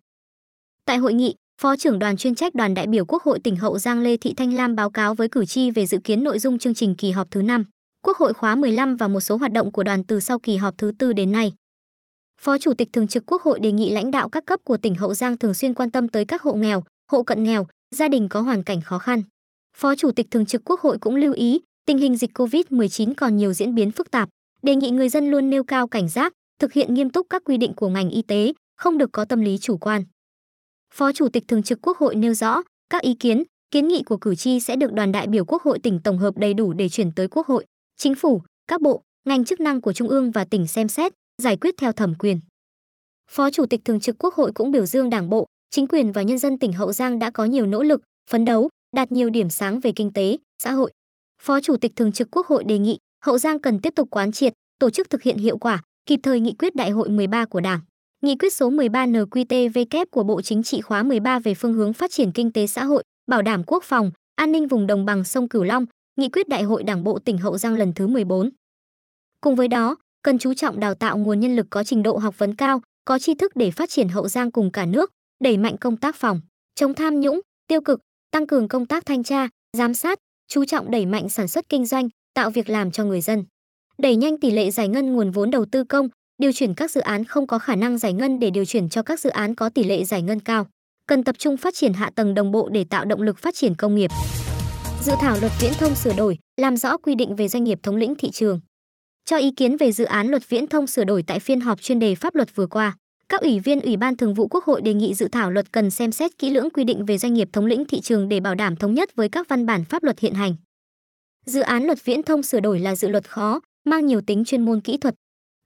Tại 0.85 0.97
hội 0.97 1.13
nghị, 1.13 1.35
Phó 1.61 1.75
trưởng 1.75 1.99
đoàn 1.99 2.17
chuyên 2.17 2.35
trách 2.35 2.55
đoàn 2.55 2.73
đại 2.73 2.87
biểu 2.87 3.05
Quốc 3.05 3.23
hội 3.23 3.39
tỉnh 3.39 3.55
Hậu 3.55 3.79
Giang 3.79 3.99
Lê 3.99 4.17
Thị 4.17 4.33
Thanh 4.33 4.53
Lam 4.53 4.75
báo 4.75 4.89
cáo 4.89 5.15
với 5.15 5.29
cử 5.29 5.45
tri 5.45 5.71
về 5.71 5.85
dự 5.85 5.97
kiến 6.03 6.23
nội 6.23 6.39
dung 6.39 6.59
chương 6.59 6.73
trình 6.73 6.95
kỳ 6.95 7.11
họp 7.11 7.31
thứ 7.31 7.41
5, 7.41 7.65
Quốc 8.05 8.17
hội 8.17 8.33
khóa 8.33 8.55
15 8.55 8.95
và 8.95 9.07
một 9.07 9.19
số 9.19 9.37
hoạt 9.37 9.51
động 9.51 9.71
của 9.71 9.83
đoàn 9.83 10.03
từ 10.03 10.19
sau 10.19 10.39
kỳ 10.39 10.57
họp 10.57 10.77
thứ 10.77 10.91
tư 10.99 11.13
đến 11.13 11.31
nay. 11.31 11.53
Phó 12.41 12.57
Chủ 12.57 12.73
tịch 12.73 12.89
Thường 12.93 13.07
trực 13.07 13.23
Quốc 13.25 13.41
hội 13.41 13.59
đề 13.59 13.71
nghị 13.71 13.89
lãnh 13.89 14.11
đạo 14.11 14.29
các 14.29 14.45
cấp 14.45 14.59
của 14.63 14.77
tỉnh 14.77 14.95
Hậu 14.95 15.13
Giang 15.13 15.37
thường 15.37 15.53
xuyên 15.53 15.73
quan 15.73 15.91
tâm 15.91 16.07
tới 16.07 16.25
các 16.25 16.41
hộ 16.41 16.53
nghèo, 16.53 16.83
hộ 17.11 17.23
cận 17.23 17.43
nghèo, 17.43 17.67
gia 17.95 18.07
đình 18.07 18.29
có 18.29 18.41
hoàn 18.41 18.63
cảnh 18.63 18.81
khó 18.81 18.99
khăn. 18.99 19.23
Phó 19.79 19.95
Chủ 19.95 20.11
tịch 20.11 20.27
Thường 20.31 20.45
trực 20.45 20.61
Quốc 20.65 20.79
hội 20.79 20.97
cũng 20.99 21.15
lưu 21.15 21.33
ý, 21.33 21.61
tình 21.85 21.97
hình 21.97 22.17
dịch 22.17 22.31
COVID-19 22.33 23.13
còn 23.17 23.37
nhiều 23.37 23.53
diễn 23.53 23.75
biến 23.75 23.91
phức 23.91 24.11
tạp, 24.11 24.29
đề 24.61 24.75
nghị 24.75 24.89
người 24.89 25.09
dân 25.09 25.31
luôn 25.31 25.49
nêu 25.49 25.63
cao 25.63 25.87
cảnh 25.87 26.09
giác, 26.09 26.33
thực 26.59 26.73
hiện 26.73 26.93
nghiêm 26.93 27.09
túc 27.09 27.27
các 27.29 27.41
quy 27.45 27.57
định 27.57 27.73
của 27.73 27.89
ngành 27.89 28.09
y 28.09 28.21
tế, 28.21 28.53
không 28.77 28.97
được 28.97 29.09
có 29.11 29.25
tâm 29.25 29.41
lý 29.41 29.57
chủ 29.57 29.77
quan. 29.77 30.03
Phó 30.93 31.11
Chủ 31.11 31.29
tịch 31.29 31.43
Thường 31.47 31.63
trực 31.63 31.79
Quốc 31.81 31.97
hội 31.97 32.15
nêu 32.15 32.33
rõ, 32.33 32.61
các 32.89 33.01
ý 33.01 33.13
kiến, 33.13 33.43
kiến 33.71 33.87
nghị 33.87 34.03
của 34.03 34.17
cử 34.17 34.35
tri 34.35 34.59
sẽ 34.59 34.75
được 34.75 34.93
đoàn 34.93 35.11
đại 35.11 35.27
biểu 35.27 35.45
Quốc 35.45 35.63
hội 35.63 35.79
tỉnh 35.79 35.99
tổng 36.03 36.17
hợp 36.17 36.37
đầy 36.37 36.53
đủ 36.53 36.73
để 36.73 36.89
chuyển 36.89 37.11
tới 37.11 37.27
Quốc 37.27 37.47
hội, 37.47 37.65
Chính 37.97 38.15
phủ, 38.15 38.41
các 38.67 38.81
bộ, 38.81 39.01
ngành 39.25 39.45
chức 39.45 39.59
năng 39.59 39.81
của 39.81 39.93
Trung 39.93 40.07
ương 40.07 40.31
và 40.31 40.45
tỉnh 40.45 40.67
xem 40.67 40.87
xét, 40.87 41.13
giải 41.41 41.57
quyết 41.57 41.75
theo 41.77 41.91
thẩm 41.91 42.15
quyền. 42.15 42.39
Phó 43.31 43.51
Chủ 43.51 43.65
tịch 43.65 43.81
Thường 43.85 43.99
trực 43.99 44.15
Quốc 44.19 44.33
hội 44.33 44.51
cũng 44.55 44.71
biểu 44.71 44.85
dương 44.85 45.09
Đảng 45.09 45.29
bộ, 45.29 45.45
chính 45.71 45.87
quyền 45.87 46.11
và 46.11 46.21
nhân 46.21 46.37
dân 46.37 46.59
tỉnh 46.59 46.73
Hậu 46.73 46.93
Giang 46.93 47.19
đã 47.19 47.31
có 47.31 47.45
nhiều 47.45 47.65
nỗ 47.65 47.83
lực, 47.83 48.01
phấn 48.29 48.45
đấu, 48.45 48.69
đạt 48.97 49.11
nhiều 49.11 49.29
điểm 49.29 49.49
sáng 49.49 49.79
về 49.79 49.91
kinh 49.95 50.13
tế, 50.13 50.37
xã 50.63 50.71
hội. 50.71 50.91
Phó 51.41 51.61
Chủ 51.61 51.77
tịch 51.77 51.91
Thường 51.95 52.11
trực 52.11 52.27
Quốc 52.31 52.47
hội 52.47 52.63
đề 52.63 52.77
nghị 52.77 52.97
Hậu 53.25 53.37
Giang 53.37 53.59
cần 53.59 53.79
tiếp 53.79 53.93
tục 53.95 54.07
quán 54.11 54.31
triệt, 54.31 54.53
tổ 54.79 54.89
chức 54.89 55.09
thực 55.09 55.21
hiện 55.21 55.37
hiệu 55.37 55.57
quả, 55.57 55.81
kịp 56.05 56.19
thời 56.23 56.39
nghị 56.39 56.53
quyết 56.59 56.75
Đại 56.75 56.89
hội 56.89 57.09
13 57.09 57.45
của 57.45 57.59
Đảng. 57.59 57.79
Nghị 58.21 58.35
quyết 58.37 58.53
số 58.53 58.69
13 58.69 59.05
NQTVK 59.05 60.05
của 60.11 60.23
Bộ 60.23 60.41
Chính 60.41 60.63
trị 60.63 60.81
khóa 60.81 61.03
13 61.03 61.39
về 61.39 61.53
phương 61.53 61.73
hướng 61.73 61.93
phát 61.93 62.11
triển 62.11 62.31
kinh 62.31 62.51
tế 62.51 62.67
xã 62.67 62.83
hội, 62.83 63.03
bảo 63.27 63.41
đảm 63.41 63.63
quốc 63.67 63.83
phòng, 63.83 64.11
an 64.35 64.51
ninh 64.51 64.67
vùng 64.67 64.87
đồng 64.87 65.05
bằng 65.05 65.23
sông 65.23 65.49
Cửu 65.49 65.63
Long, 65.63 65.85
Nghị 66.19 66.29
quyết 66.29 66.47
Đại 66.47 66.63
hội 66.63 66.83
Đảng 66.83 67.03
bộ 67.03 67.19
tỉnh 67.19 67.37
Hậu 67.37 67.57
Giang 67.57 67.75
lần 67.75 67.93
thứ 67.93 68.07
14. 68.07 68.49
Cùng 69.41 69.55
với 69.55 69.67
đó, 69.67 69.95
cần 70.23 70.37
chú 70.37 70.53
trọng 70.53 70.79
đào 70.79 70.93
tạo 70.93 71.17
nguồn 71.17 71.39
nhân 71.39 71.55
lực 71.55 71.67
có 71.69 71.83
trình 71.83 72.03
độ 72.03 72.17
học 72.17 72.37
vấn 72.37 72.55
cao, 72.55 72.81
có 73.05 73.19
tri 73.19 73.35
thức 73.35 73.55
để 73.55 73.71
phát 73.71 73.89
triển 73.89 74.09
Hậu 74.09 74.27
Giang 74.27 74.51
cùng 74.51 74.71
cả 74.71 74.85
nước, 74.85 75.11
đẩy 75.43 75.57
mạnh 75.57 75.77
công 75.77 75.97
tác 75.97 76.15
phòng, 76.15 76.41
chống 76.75 76.93
tham 76.93 77.19
nhũng, 77.19 77.41
tiêu 77.67 77.81
cực, 77.81 77.99
tăng 78.37 78.47
cường 78.47 78.67
công 78.67 78.85
tác 78.85 79.05
thanh 79.05 79.23
tra, 79.23 79.47
giám 79.77 79.93
sát, 79.93 80.19
chú 80.47 80.65
trọng 80.65 80.91
đẩy 80.91 81.05
mạnh 81.05 81.29
sản 81.29 81.47
xuất 81.47 81.69
kinh 81.69 81.85
doanh, 81.85 82.09
tạo 82.33 82.49
việc 82.49 82.69
làm 82.69 82.91
cho 82.91 83.03
người 83.03 83.21
dân. 83.21 83.43
Đẩy 83.97 84.15
nhanh 84.15 84.39
tỷ 84.39 84.51
lệ 84.51 84.71
giải 84.71 84.87
ngân 84.87 85.13
nguồn 85.13 85.31
vốn 85.31 85.51
đầu 85.51 85.65
tư 85.71 85.83
công, 85.83 86.09
điều 86.37 86.51
chuyển 86.51 86.73
các 86.73 86.91
dự 86.91 87.01
án 87.01 87.25
không 87.25 87.47
có 87.47 87.59
khả 87.59 87.75
năng 87.75 87.97
giải 87.97 88.13
ngân 88.13 88.39
để 88.39 88.49
điều 88.49 88.65
chuyển 88.65 88.89
cho 88.89 89.03
các 89.03 89.19
dự 89.19 89.29
án 89.29 89.55
có 89.55 89.69
tỷ 89.69 89.83
lệ 89.83 90.03
giải 90.03 90.21
ngân 90.21 90.39
cao. 90.39 90.67
Cần 91.07 91.23
tập 91.23 91.35
trung 91.39 91.57
phát 91.57 91.73
triển 91.75 91.93
hạ 91.93 92.11
tầng 92.15 92.33
đồng 92.33 92.51
bộ 92.51 92.69
để 92.71 92.83
tạo 92.83 93.05
động 93.05 93.21
lực 93.21 93.37
phát 93.37 93.55
triển 93.55 93.75
công 93.75 93.95
nghiệp. 93.95 94.11
Dự 95.03 95.13
thảo 95.21 95.37
luật 95.39 95.51
viễn 95.61 95.73
thông 95.79 95.95
sửa 95.95 96.13
đổi, 96.13 96.37
làm 96.57 96.77
rõ 96.77 96.97
quy 96.97 97.15
định 97.15 97.35
về 97.35 97.47
doanh 97.47 97.63
nghiệp 97.63 97.79
thống 97.83 97.95
lĩnh 97.95 98.15
thị 98.15 98.31
trường. 98.31 98.59
Cho 99.25 99.37
ý 99.37 99.51
kiến 99.51 99.77
về 99.77 99.91
dự 99.91 100.05
án 100.05 100.27
luật 100.27 100.49
viễn 100.49 100.67
thông 100.67 100.87
sửa 100.87 101.03
đổi 101.03 101.23
tại 101.27 101.39
phiên 101.39 101.61
họp 101.61 101.81
chuyên 101.81 101.99
đề 101.99 102.15
pháp 102.15 102.35
luật 102.35 102.55
vừa 102.55 102.67
qua, 102.67 102.97
các 103.29 103.41
ủy 103.41 103.59
viên 103.59 103.81
Ủy 103.81 103.97
ban 103.97 104.17
Thường 104.17 104.33
vụ 104.33 104.47
Quốc 104.47 104.63
hội 104.63 104.81
đề 104.81 104.93
nghị 104.93 105.13
dự 105.13 105.27
thảo 105.27 105.51
luật 105.51 105.71
cần 105.71 105.91
xem 105.91 106.11
xét 106.11 106.37
kỹ 106.37 106.49
lưỡng 106.49 106.69
quy 106.69 106.83
định 106.83 107.05
về 107.05 107.17
doanh 107.17 107.33
nghiệp 107.33 107.49
thống 107.53 107.65
lĩnh 107.65 107.85
thị 107.85 108.01
trường 108.01 108.29
để 108.29 108.39
bảo 108.39 108.55
đảm 108.55 108.75
thống 108.75 108.93
nhất 108.93 109.15
với 109.15 109.29
các 109.29 109.47
văn 109.47 109.65
bản 109.65 109.85
pháp 109.85 110.03
luật 110.03 110.19
hiện 110.19 110.33
hành. 110.33 110.55
Dự 111.45 111.61
án 111.61 111.83
luật 111.83 112.05
viễn 112.05 112.23
thông 112.23 112.43
sửa 112.43 112.59
đổi 112.59 112.79
là 112.79 112.95
dự 112.95 113.07
luật 113.07 113.29
khó, 113.29 113.59
mang 113.85 114.05
nhiều 114.05 114.21
tính 114.21 114.45
chuyên 114.45 114.65
môn 114.65 114.81
kỹ 114.81 114.97
thuật. 114.97 115.15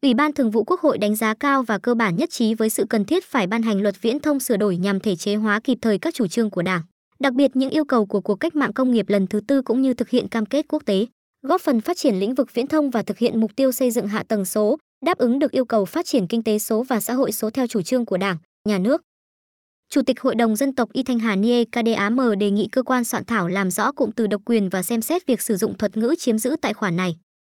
Ủy 0.01 0.13
ban 0.13 0.34
Thường 0.34 0.51
vụ 0.51 0.63
Quốc 0.63 0.80
hội 0.80 0.98
đánh 0.98 1.15
giá 1.15 1.34
cao 1.34 1.63
và 1.63 1.77
cơ 1.77 1.96
bản 1.96 2.15
nhất 2.15 2.30
trí 2.30 2.53
với 2.53 2.70
sự 2.70 2.86
cần 2.89 3.06
thiết 3.06 3.25
phải 3.25 3.48
ban 3.48 3.62
hành 3.62 3.82
luật 3.82 4.01
viễn 4.01 4.20
thông 4.20 4.39
sửa 4.39 4.58
đổi 4.58 4.77
nhằm 4.77 5.00
thể 5.00 5.15
chế 5.15 5.36
hóa 5.36 5.60
kịp 5.60 5.77
thời 5.82 5.98
các 5.98 6.13
chủ 6.13 6.27
trương 6.27 6.50
của 6.50 6.62
Đảng, 6.62 6.82
đặc 7.20 7.34
biệt 7.34 7.56
những 7.56 7.70
yêu 7.70 7.86
cầu 7.86 8.06
của 8.06 8.22
cuộc 8.22 8.36
cách 8.36 8.56
mạng 8.56 8.74
công 8.74 8.91
nghiệp 8.91 9.10
lần 9.10 9.27
thứ 9.27 9.41
tư 9.48 9.62
cũng 9.62 9.82
như 9.82 9.94
thực 9.94 10.10
hiện 10.10 10.27
cam 10.27 10.46
kết 10.46 10.65
quốc 10.70 10.84
tế, 10.86 11.06
góp 11.41 11.62
phần 11.62 11.82
phát 11.82 11.98
triển 11.98 12.15
lĩnh 12.15 12.36
vực 12.36 12.53
viễn 12.53 12.68
thông 12.68 12.89
và 12.89 13.03
thực 13.03 13.18
hiện 13.18 13.39
mục 13.39 13.51
tiêu 13.56 13.72
xây 13.72 13.91
dựng 13.91 14.08
hạ 14.08 14.24
tầng 14.24 14.46
số, 14.46 14.77
đáp 15.05 15.17
ứng 15.17 15.39
được 15.39 15.51
yêu 15.51 15.65
cầu 15.65 15.86
phát 15.86 16.05
triển 16.05 16.27
kinh 16.27 16.43
tế 16.43 16.60
số 16.60 16.84
và 16.84 17.00
xã 17.00 17.13
hội 17.13 17.31
số 17.31 17.50
theo 17.50 17.67
chủ 17.67 17.81
trương 17.81 18.05
của 18.05 18.17
Đảng, 18.17 18.38
nhà 18.67 18.77
nước. 18.77 19.01
Chủ 19.89 20.01
tịch 20.01 20.22
Hội 20.22 20.36
đồng 20.36 20.55
dân 20.55 20.75
tộc 20.75 20.93
Y 20.93 21.03
Thanh 21.03 21.20
Hà 21.20 21.36
Nie 21.36 21.63
KDAM 21.65 22.17
đề 22.39 22.51
nghị 22.51 22.67
cơ 22.67 22.84
quan 22.84 23.03
soạn 23.03 23.25
thảo 23.25 23.48
làm 23.48 23.72
rõ 23.72 23.91
cụm 23.91 24.12
từ 24.12 24.27
độc 24.27 24.41
quyền 24.46 24.70
và 24.70 24.84
xem 24.84 25.01
xét 25.01 25.25
việc 25.25 25.41
sử 25.41 25.58
dụng 25.58 25.77
thuật 25.77 25.98
ngữ 25.98 26.15
chiếm 26.17 26.38
giữ 26.38 26.55
tại 26.62 26.74
khoản 26.74 26.96
này. 26.96 27.15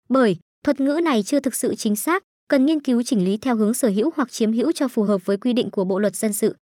Bởi 0.09 0.37
thuật 0.65 0.81
ngữ 0.81 1.01
này 1.05 1.23
chưa 1.23 1.41
thực 1.41 1.55
sự 1.55 1.75
chính 1.75 1.97
xác, 1.97 2.23
cần 2.49 2.67
nghiên 2.67 2.81
cứu 2.81 3.03
chỉnh 3.03 3.25
lý 3.25 3.37
theo 3.37 3.57
hướng 3.57 3.75
sở 3.75 3.89
hữu 3.89 4.11
hoặc 4.17 4.33
chiếm 4.33 4.53
hữu 4.53 4.73
cho 4.73 4.89
phù 4.89 5.03
hợp 5.03 5.27
với 5.27 5.37
quy 5.37 5.53
định 5.53 5.71
của 5.71 5.85
Bộ 5.85 5.99
luật 5.99 6.17
dân 6.17 6.33
sự. 6.33 6.57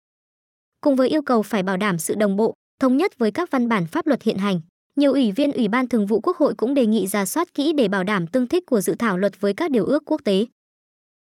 Cùng 0.81 0.97
với 0.97 1.09
yêu 1.09 1.23
cầu 1.23 1.43
phải 1.43 1.63
bảo 1.63 1.77
đảm 1.77 1.99
sự 1.99 2.15
đồng 2.15 2.37
bộ, 2.37 2.55
thống 2.81 2.97
nhất 2.97 3.19
với 3.19 3.31
các 3.31 3.51
văn 3.51 3.69
bản 3.69 3.87
pháp 3.87 4.07
luật 4.07 4.23
hiện 4.23 4.39
hành, 4.39 4.61
nhiều 4.97 5.13
ủy 5.13 5.33
viên 5.33 5.53
Ủy 5.53 5.69
ban 5.69 5.89
Thường 5.89 6.07
vụ 6.07 6.21
Quốc 6.21 6.37
hội 6.37 6.55
cũng 6.55 6.75
đề 6.75 6.87
nghị 6.87 7.07
ra 7.07 7.27
soát 7.27 7.55
kỹ 7.55 7.73
để 7.73 7.89
bảo 7.89 8.05
đảm 8.05 8.27
tương 8.27 8.47
thích 8.47 8.67
của 8.67 8.81
dự 8.81 8.95
thảo 8.99 9.19
luật 9.19 9.41
với 9.41 9.55
các 9.55 9.71
điều 9.71 9.85
ước 9.85 10.03
quốc 10.07 10.21
tế. 10.25 10.47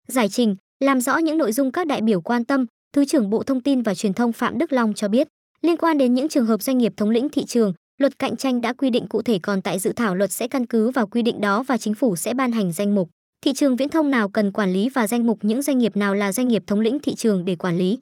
Giải 0.08 0.28
trình, 0.28 0.56
làm 0.80 1.00
rõ 1.00 1.16
những 1.16 1.38
nội 1.38 1.52
dung 1.52 1.72
các 1.72 1.86
đại 1.86 2.00
biểu 2.00 2.20
quan 2.20 2.44
tâm, 2.44 2.66
Thứ 2.92 3.04
trưởng 3.04 3.30
Bộ 3.30 3.42
Thông 3.42 3.60
tin 3.60 3.82
và 3.82 3.94
Truyền 3.94 4.14
thông 4.14 4.32
Phạm 4.32 4.58
Đức 4.58 4.72
Long 4.72 4.94
cho 4.94 5.08
biết, 5.08 5.28
liên 5.62 5.76
quan 5.76 5.98
đến 5.98 6.14
những 6.14 6.28
trường 6.28 6.46
hợp 6.46 6.62
doanh 6.62 6.78
nghiệp 6.78 6.92
thống 6.96 7.10
lĩnh 7.10 7.28
thị 7.28 7.44
trường, 7.44 7.72
luật 7.98 8.18
cạnh 8.18 8.36
tranh 8.36 8.60
đã 8.60 8.72
quy 8.72 8.90
định 8.90 9.06
cụ 9.08 9.22
thể 9.22 9.38
còn 9.38 9.62
tại 9.62 9.78
dự 9.78 9.92
thảo 9.92 10.14
luật 10.14 10.32
sẽ 10.32 10.48
căn 10.48 10.66
cứ 10.66 10.90
vào 10.90 11.06
quy 11.06 11.22
định 11.22 11.40
đó 11.40 11.62
và 11.62 11.76
chính 11.76 11.94
phủ 11.94 12.16
sẽ 12.16 12.34
ban 12.34 12.52
hành 12.52 12.72
danh 12.72 12.94
mục 12.94 13.08
thị 13.44 13.52
trường 13.52 13.76
viễn 13.76 13.88
thông 13.88 14.10
nào 14.10 14.28
cần 14.28 14.52
quản 14.52 14.72
lý 14.72 14.88
và 14.88 15.06
danh 15.06 15.26
mục 15.26 15.38
những 15.42 15.62
doanh 15.62 15.78
nghiệp 15.78 15.96
nào 15.96 16.14
là 16.14 16.32
doanh 16.32 16.48
nghiệp 16.48 16.62
thống 16.66 16.80
lĩnh 16.80 16.98
thị 16.98 17.14
trường 17.14 17.44
để 17.44 17.56
quản 17.56 17.76
lý. 17.76 17.98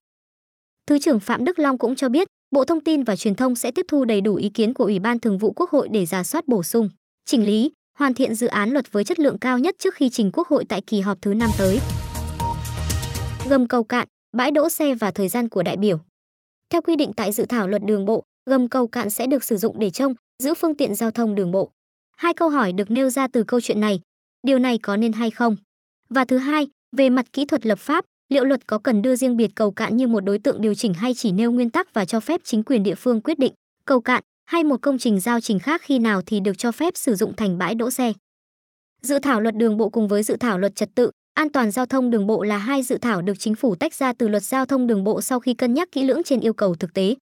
Thứ 0.86 0.98
trưởng 0.98 1.20
Phạm 1.20 1.44
Đức 1.44 1.58
Long 1.58 1.78
cũng 1.78 1.96
cho 1.96 2.08
biết, 2.08 2.28
Bộ 2.50 2.64
Thông 2.64 2.80
tin 2.80 3.04
và 3.04 3.16
Truyền 3.16 3.34
thông 3.34 3.54
sẽ 3.54 3.70
tiếp 3.70 3.86
thu 3.88 4.04
đầy 4.04 4.20
đủ 4.20 4.34
ý 4.34 4.48
kiến 4.48 4.74
của 4.74 4.84
Ủy 4.84 4.98
ban 4.98 5.18
Thường 5.18 5.38
vụ 5.38 5.52
Quốc 5.52 5.70
hội 5.70 5.88
để 5.88 6.06
giả 6.06 6.24
soát 6.24 6.48
bổ 6.48 6.62
sung, 6.62 6.88
chỉnh 7.24 7.46
lý, 7.46 7.70
hoàn 8.00 8.14
thiện 8.14 8.34
dự 8.34 8.46
án 8.46 8.70
luật 8.70 8.92
với 8.92 9.04
chất 9.04 9.18
lượng 9.18 9.38
cao 9.38 9.58
nhất 9.58 9.74
trước 9.78 9.94
khi 9.94 10.10
trình 10.10 10.30
Quốc 10.32 10.48
hội 10.48 10.64
tại 10.68 10.80
kỳ 10.80 11.00
họp 11.00 11.22
thứ 11.22 11.34
năm 11.34 11.50
tới. 11.58 11.80
Gầm 13.48 13.68
cầu 13.68 13.84
cạn, 13.84 14.08
bãi 14.36 14.50
đỗ 14.50 14.68
xe 14.68 14.94
và 14.94 15.10
thời 15.10 15.28
gian 15.28 15.48
của 15.48 15.62
đại 15.62 15.76
biểu. 15.76 15.98
Theo 16.70 16.82
quy 16.82 16.96
định 16.96 17.12
tại 17.16 17.32
dự 17.32 17.44
thảo 17.44 17.68
luật 17.68 17.82
đường 17.84 18.04
bộ, 18.04 18.22
gầm 18.50 18.68
cầu 18.68 18.86
cạn 18.86 19.10
sẽ 19.10 19.26
được 19.26 19.44
sử 19.44 19.56
dụng 19.56 19.78
để 19.78 19.90
trông, 19.90 20.14
giữ 20.42 20.54
phương 20.54 20.74
tiện 20.74 20.94
giao 20.94 21.10
thông 21.10 21.34
đường 21.34 21.50
bộ. 21.50 21.70
Hai 22.16 22.34
câu 22.34 22.48
hỏi 22.48 22.72
được 22.72 22.90
nêu 22.90 23.10
ra 23.10 23.28
từ 23.28 23.44
câu 23.44 23.60
chuyện 23.60 23.80
này. 23.80 24.00
Điều 24.42 24.58
này 24.58 24.78
có 24.78 24.96
nên 24.96 25.12
hay 25.12 25.30
không? 25.30 25.56
Và 26.10 26.24
thứ 26.24 26.38
hai, 26.38 26.66
về 26.96 27.10
mặt 27.10 27.32
kỹ 27.32 27.44
thuật 27.44 27.66
lập 27.66 27.78
pháp, 27.78 28.04
liệu 28.28 28.44
luật 28.44 28.66
có 28.66 28.78
cần 28.78 29.02
đưa 29.02 29.16
riêng 29.16 29.36
biệt 29.36 29.50
cầu 29.54 29.70
cạn 29.70 29.96
như 29.96 30.06
một 30.06 30.20
đối 30.20 30.38
tượng 30.38 30.60
điều 30.60 30.74
chỉnh 30.74 30.94
hay 30.94 31.14
chỉ 31.14 31.32
nêu 31.32 31.52
nguyên 31.52 31.70
tắc 31.70 31.94
và 31.94 32.04
cho 32.04 32.20
phép 32.20 32.40
chính 32.44 32.62
quyền 32.62 32.82
địa 32.82 32.94
phương 32.94 33.20
quyết 33.20 33.38
định 33.38 33.52
cầu 33.84 34.00
cạn 34.00 34.22
hay 34.50 34.64
một 34.64 34.82
công 34.82 34.98
trình 34.98 35.20
giao 35.20 35.40
trình 35.40 35.58
khác 35.58 35.82
khi 35.84 35.98
nào 35.98 36.22
thì 36.26 36.40
được 36.40 36.58
cho 36.58 36.72
phép 36.72 36.96
sử 36.96 37.14
dụng 37.14 37.36
thành 37.36 37.58
bãi 37.58 37.74
đỗ 37.74 37.90
xe. 37.90 38.12
Dự 39.02 39.18
thảo 39.18 39.40
luật 39.40 39.56
đường 39.56 39.76
bộ 39.76 39.88
cùng 39.88 40.08
với 40.08 40.22
dự 40.22 40.36
thảo 40.36 40.58
luật 40.58 40.76
trật 40.76 40.88
tự 40.94 41.10
an 41.34 41.52
toàn 41.52 41.70
giao 41.70 41.86
thông 41.86 42.10
đường 42.10 42.26
bộ 42.26 42.42
là 42.42 42.58
hai 42.58 42.82
dự 42.82 42.98
thảo 42.98 43.22
được 43.22 43.38
chính 43.38 43.54
phủ 43.54 43.74
tách 43.74 43.94
ra 43.94 44.12
từ 44.12 44.28
luật 44.28 44.42
giao 44.42 44.66
thông 44.66 44.86
đường 44.86 45.04
bộ 45.04 45.20
sau 45.20 45.40
khi 45.40 45.54
cân 45.54 45.74
nhắc 45.74 45.88
kỹ 45.92 46.02
lưỡng 46.02 46.22
trên 46.22 46.40
yêu 46.40 46.52
cầu 46.52 46.74
thực 46.74 46.94
tế. 46.94 47.14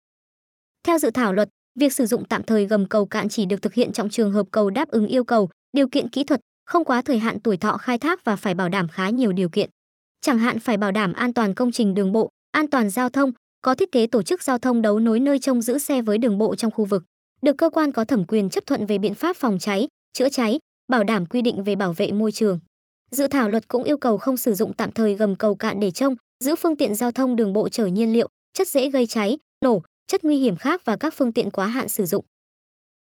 Theo 0.86 0.98
dự 0.98 1.10
thảo 1.10 1.32
luật, 1.32 1.48
việc 1.78 1.92
sử 1.92 2.06
dụng 2.06 2.24
tạm 2.24 2.42
thời 2.42 2.66
gầm 2.66 2.86
cầu 2.86 3.06
cạn 3.06 3.28
chỉ 3.28 3.46
được 3.46 3.62
thực 3.62 3.74
hiện 3.74 3.92
trong 3.92 4.10
trường 4.10 4.32
hợp 4.32 4.46
cầu 4.50 4.70
đáp 4.70 4.88
ứng 4.88 5.06
yêu 5.06 5.24
cầu, 5.24 5.48
điều 5.72 5.88
kiện 5.88 6.08
kỹ 6.08 6.24
thuật, 6.24 6.40
không 6.66 6.84
quá 6.84 7.02
thời 7.02 7.18
hạn 7.18 7.40
tuổi 7.40 7.56
thọ 7.56 7.76
khai 7.76 7.98
thác 7.98 8.24
và 8.24 8.36
phải 8.36 8.54
bảo 8.54 8.68
đảm 8.68 8.88
khá 8.88 9.10
nhiều 9.10 9.32
điều 9.32 9.48
kiện. 9.48 9.70
Chẳng 10.20 10.38
hạn 10.38 10.58
phải 10.58 10.76
bảo 10.76 10.92
đảm 10.92 11.12
an 11.12 11.34
toàn 11.34 11.54
công 11.54 11.72
trình 11.72 11.94
đường 11.94 12.12
bộ, 12.12 12.28
an 12.52 12.70
toàn 12.70 12.90
giao 12.90 13.08
thông, 13.08 13.32
có 13.62 13.74
thiết 13.74 13.92
kế 13.92 14.06
tổ 14.06 14.22
chức 14.22 14.42
giao 14.42 14.58
thông 14.58 14.82
đấu 14.82 14.98
nối 14.98 15.20
nơi 15.20 15.38
trông 15.38 15.62
giữ 15.62 15.78
xe 15.78 16.02
với 16.02 16.18
đường 16.18 16.38
bộ 16.38 16.54
trong 16.54 16.70
khu 16.70 16.84
vực, 16.84 17.04
được 17.42 17.58
cơ 17.58 17.70
quan 17.70 17.92
có 17.92 18.04
thẩm 18.04 18.24
quyền 18.24 18.50
chấp 18.50 18.66
thuận 18.66 18.86
về 18.86 18.98
biện 18.98 19.14
pháp 19.14 19.36
phòng 19.36 19.58
cháy, 19.58 19.88
chữa 20.12 20.28
cháy, 20.28 20.58
bảo 20.88 21.04
đảm 21.04 21.26
quy 21.26 21.42
định 21.42 21.64
về 21.64 21.76
bảo 21.76 21.92
vệ 21.92 22.12
môi 22.12 22.32
trường. 22.32 22.60
Dự 23.10 23.26
thảo 23.26 23.48
luật 23.48 23.68
cũng 23.68 23.84
yêu 23.84 23.98
cầu 23.98 24.18
không 24.18 24.36
sử 24.36 24.54
dụng 24.54 24.72
tạm 24.72 24.92
thời 24.92 25.14
gầm 25.14 25.36
cầu 25.36 25.54
cạn 25.54 25.80
để 25.80 25.90
trông, 25.90 26.16
giữ 26.44 26.56
phương 26.56 26.76
tiện 26.76 26.94
giao 26.94 27.12
thông 27.12 27.36
đường 27.36 27.52
bộ 27.52 27.68
chở 27.68 27.86
nhiên 27.86 28.12
liệu, 28.12 28.28
chất 28.54 28.68
dễ 28.68 28.90
gây 28.90 29.06
cháy, 29.06 29.38
nổ, 29.64 29.82
chất 30.06 30.24
nguy 30.24 30.38
hiểm 30.38 30.56
khác 30.56 30.84
và 30.84 30.96
các 30.96 31.14
phương 31.16 31.32
tiện 31.32 31.50
quá 31.50 31.66
hạn 31.66 31.88
sử 31.88 32.06
dụng. 32.06 32.24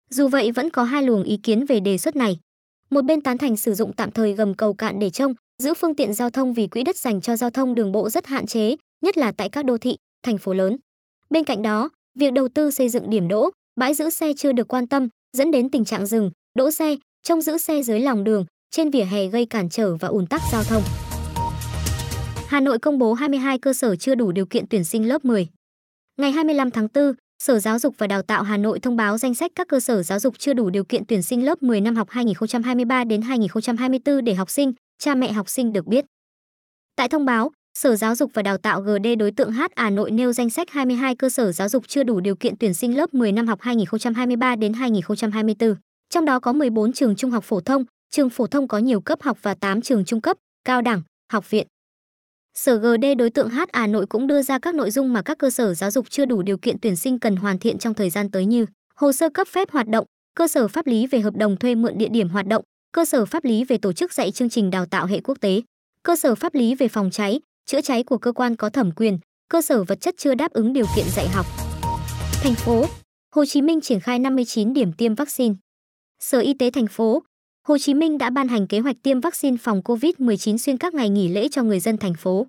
Dù 0.09 0.27
vậy 0.27 0.51
vẫn 0.51 0.69
có 0.69 0.83
hai 0.83 1.03
luồng 1.03 1.23
ý 1.23 1.37
kiến 1.37 1.65
về 1.65 1.79
đề 1.79 1.97
xuất 1.97 2.15
này. 2.15 2.39
Một 2.89 3.01
bên 3.01 3.21
tán 3.21 3.37
thành 3.37 3.57
sử 3.57 3.73
dụng 3.73 3.93
tạm 3.93 4.11
thời 4.11 4.33
gầm 4.33 4.53
cầu 4.53 4.73
cạn 4.73 4.99
để 4.99 5.09
trông, 5.09 5.33
giữ 5.63 5.73
phương 5.73 5.95
tiện 5.95 6.13
giao 6.13 6.29
thông 6.29 6.53
vì 6.53 6.67
quỹ 6.67 6.83
đất 6.83 6.97
dành 6.97 7.21
cho 7.21 7.35
giao 7.35 7.49
thông 7.49 7.75
đường 7.75 7.91
bộ 7.91 8.09
rất 8.09 8.25
hạn 8.25 8.45
chế, 8.45 8.75
nhất 9.01 9.17
là 9.17 9.31
tại 9.31 9.49
các 9.49 9.65
đô 9.65 9.77
thị, 9.77 9.97
thành 10.23 10.37
phố 10.37 10.53
lớn. 10.53 10.77
Bên 11.29 11.43
cạnh 11.43 11.61
đó, 11.61 11.89
việc 12.15 12.33
đầu 12.33 12.47
tư 12.47 12.71
xây 12.71 12.89
dựng 12.89 13.09
điểm 13.09 13.27
đỗ, 13.27 13.49
bãi 13.75 13.93
giữ 13.93 14.09
xe 14.09 14.33
chưa 14.33 14.51
được 14.51 14.67
quan 14.67 14.87
tâm, 14.87 15.07
dẫn 15.37 15.51
đến 15.51 15.69
tình 15.69 15.85
trạng 15.85 16.05
dừng, 16.05 16.31
đỗ 16.57 16.71
xe, 16.71 16.95
trông 17.23 17.41
giữ 17.41 17.57
xe 17.57 17.83
dưới 17.83 17.99
lòng 17.99 18.23
đường, 18.23 18.45
trên 18.71 18.89
vỉa 18.89 19.03
hè 19.03 19.27
gây 19.27 19.45
cản 19.45 19.69
trở 19.69 19.95
và 19.95 20.07
ùn 20.07 20.27
tắc 20.27 20.41
giao 20.51 20.63
thông. 20.63 20.83
Hà 22.47 22.59
Nội 22.59 22.79
công 22.79 22.99
bố 22.99 23.13
22 23.13 23.59
cơ 23.59 23.73
sở 23.73 23.95
chưa 23.95 24.15
đủ 24.15 24.31
điều 24.31 24.45
kiện 24.45 24.65
tuyển 24.69 24.83
sinh 24.83 25.07
lớp 25.07 25.25
10. 25.25 25.47
Ngày 26.17 26.31
25 26.31 26.71
tháng 26.71 26.87
4, 26.93 27.13
Sở 27.43 27.59
Giáo 27.59 27.79
dục 27.79 27.95
và 27.97 28.07
Đào 28.07 28.21
tạo 28.21 28.43
Hà 28.43 28.57
Nội 28.57 28.79
thông 28.79 28.95
báo 28.95 29.17
danh 29.17 29.35
sách 29.35 29.51
các 29.55 29.67
cơ 29.67 29.79
sở 29.79 30.03
giáo 30.03 30.19
dục 30.19 30.39
chưa 30.39 30.53
đủ 30.53 30.69
điều 30.69 30.83
kiện 30.83 31.05
tuyển 31.05 31.21
sinh 31.21 31.45
lớp 31.45 31.63
10 31.63 31.81
năm 31.81 31.95
học 31.95 32.09
2023 32.09 33.03
đến 33.03 33.21
2024 33.21 34.23
để 34.23 34.33
học 34.33 34.49
sinh, 34.49 34.73
cha 34.99 35.15
mẹ 35.15 35.31
học 35.31 35.49
sinh 35.49 35.73
được 35.73 35.87
biết. 35.87 36.05
Tại 36.95 37.09
thông 37.09 37.25
báo, 37.25 37.51
Sở 37.79 37.95
Giáo 37.95 38.15
dục 38.15 38.31
và 38.33 38.41
Đào 38.41 38.57
tạo 38.57 38.81
GD 38.81 39.07
đối 39.19 39.31
tượng 39.31 39.51
H 39.51 39.61
Hà 39.75 39.89
Nội 39.89 40.11
nêu 40.11 40.33
danh 40.33 40.49
sách 40.49 40.69
22 40.69 41.15
cơ 41.15 41.29
sở 41.29 41.51
giáo 41.51 41.69
dục 41.69 41.87
chưa 41.87 42.03
đủ 42.03 42.19
điều 42.19 42.35
kiện 42.35 42.57
tuyển 42.57 42.73
sinh 42.73 42.97
lớp 42.97 43.13
10 43.13 43.31
năm 43.31 43.47
học 43.47 43.61
2023 43.61 44.55
đến 44.55 44.73
2024. 44.73 45.75
Trong 46.09 46.25
đó 46.25 46.39
có 46.39 46.53
14 46.53 46.93
trường 46.93 47.15
trung 47.15 47.31
học 47.31 47.43
phổ 47.43 47.59
thông, 47.61 47.85
trường 48.11 48.29
phổ 48.29 48.47
thông 48.47 48.67
có 48.67 48.77
nhiều 48.77 49.01
cấp 49.01 49.21
học 49.21 49.37
và 49.41 49.53
8 49.53 49.81
trường 49.81 50.05
trung 50.05 50.21
cấp, 50.21 50.37
cao 50.65 50.81
đẳng, 50.81 51.01
học 51.31 51.49
viện. 51.49 51.67
Sở 52.53 52.77
GD 52.77 53.05
đối 53.17 53.29
tượng 53.29 53.49
H 53.49 53.59
Hà 53.73 53.87
Nội 53.87 54.05
cũng 54.07 54.27
đưa 54.27 54.41
ra 54.41 54.59
các 54.59 54.75
nội 54.75 54.91
dung 54.91 55.13
mà 55.13 55.21
các 55.21 55.37
cơ 55.37 55.49
sở 55.49 55.73
giáo 55.73 55.91
dục 55.91 56.09
chưa 56.09 56.25
đủ 56.25 56.41
điều 56.41 56.57
kiện 56.57 56.79
tuyển 56.81 56.95
sinh 56.95 57.19
cần 57.19 57.35
hoàn 57.35 57.59
thiện 57.59 57.77
trong 57.77 57.93
thời 57.93 58.09
gian 58.09 58.31
tới 58.31 58.45
như 58.45 58.65
hồ 58.95 59.11
sơ 59.11 59.29
cấp 59.29 59.47
phép 59.47 59.71
hoạt 59.71 59.87
động, 59.87 60.05
cơ 60.35 60.47
sở 60.47 60.67
pháp 60.67 60.87
lý 60.87 61.07
về 61.07 61.19
hợp 61.19 61.35
đồng 61.35 61.57
thuê 61.57 61.75
mượn 61.75 61.97
địa 61.97 62.09
điểm 62.09 62.29
hoạt 62.29 62.47
động, 62.47 62.63
cơ 62.91 63.05
sở 63.05 63.25
pháp 63.25 63.45
lý 63.45 63.63
về 63.63 63.77
tổ 63.77 63.93
chức 63.93 64.13
dạy 64.13 64.31
chương 64.31 64.49
trình 64.49 64.69
đào 64.69 64.85
tạo 64.85 65.05
hệ 65.05 65.19
quốc 65.23 65.37
tế, 65.41 65.61
cơ 66.03 66.15
sở 66.15 66.35
pháp 66.35 66.55
lý 66.55 66.75
về 66.75 66.87
phòng 66.87 67.11
cháy, 67.11 67.39
chữa 67.65 67.81
cháy 67.81 68.03
của 68.03 68.17
cơ 68.17 68.31
quan 68.31 68.55
có 68.55 68.69
thẩm 68.69 68.91
quyền, 68.91 69.17
cơ 69.49 69.61
sở 69.61 69.83
vật 69.83 70.01
chất 70.01 70.15
chưa 70.17 70.35
đáp 70.35 70.51
ứng 70.51 70.73
điều 70.73 70.85
kiện 70.95 71.05
dạy 71.09 71.27
học. 71.27 71.45
Thành 72.43 72.55
phố 72.55 72.85
Hồ 73.35 73.45
Chí 73.45 73.61
Minh 73.61 73.81
triển 73.81 73.99
khai 73.99 74.19
59 74.19 74.73
điểm 74.73 74.93
tiêm 74.93 75.15
vaccine. 75.15 75.55
Sở 76.19 76.39
Y 76.39 76.53
tế 76.53 76.71
thành 76.71 76.87
phố 76.87 77.23
Hồ 77.67 77.77
Chí 77.77 77.93
Minh 77.93 78.17
đã 78.17 78.29
ban 78.29 78.47
hành 78.47 78.67
kế 78.67 78.79
hoạch 78.79 78.95
tiêm 79.03 79.19
vaccine 79.19 79.57
phòng 79.57 79.81
COVID-19 79.85 80.57
xuyên 80.57 80.77
các 80.77 80.93
ngày 80.93 81.09
nghỉ 81.09 81.27
lễ 81.27 81.47
cho 81.47 81.63
người 81.63 81.79
dân 81.79 81.97
thành 81.97 82.13
phố. 82.13 82.47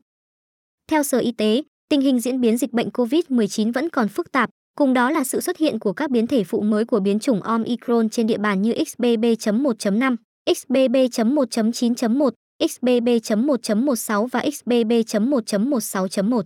Theo 0.90 1.02
Sở 1.02 1.18
Y 1.18 1.32
tế, 1.32 1.62
tình 1.88 2.00
hình 2.00 2.20
diễn 2.20 2.40
biến 2.40 2.56
dịch 2.56 2.72
bệnh 2.72 2.88
COVID-19 2.88 3.72
vẫn 3.72 3.90
còn 3.90 4.08
phức 4.08 4.32
tạp, 4.32 4.50
cùng 4.78 4.94
đó 4.94 5.10
là 5.10 5.24
sự 5.24 5.40
xuất 5.40 5.58
hiện 5.58 5.78
của 5.78 5.92
các 5.92 6.10
biến 6.10 6.26
thể 6.26 6.44
phụ 6.44 6.60
mới 6.60 6.84
của 6.84 7.00
biến 7.00 7.18
chủng 7.18 7.42
Omicron 7.42 8.08
trên 8.08 8.26
địa 8.26 8.38
bàn 8.38 8.62
như 8.62 8.72
XBB.1.5, 8.86 10.16
XBB.1.9.1, 10.46 12.30
XBB.1.16 12.62 14.26
và 14.26 14.44
XBB.1.16.1. 14.52 16.42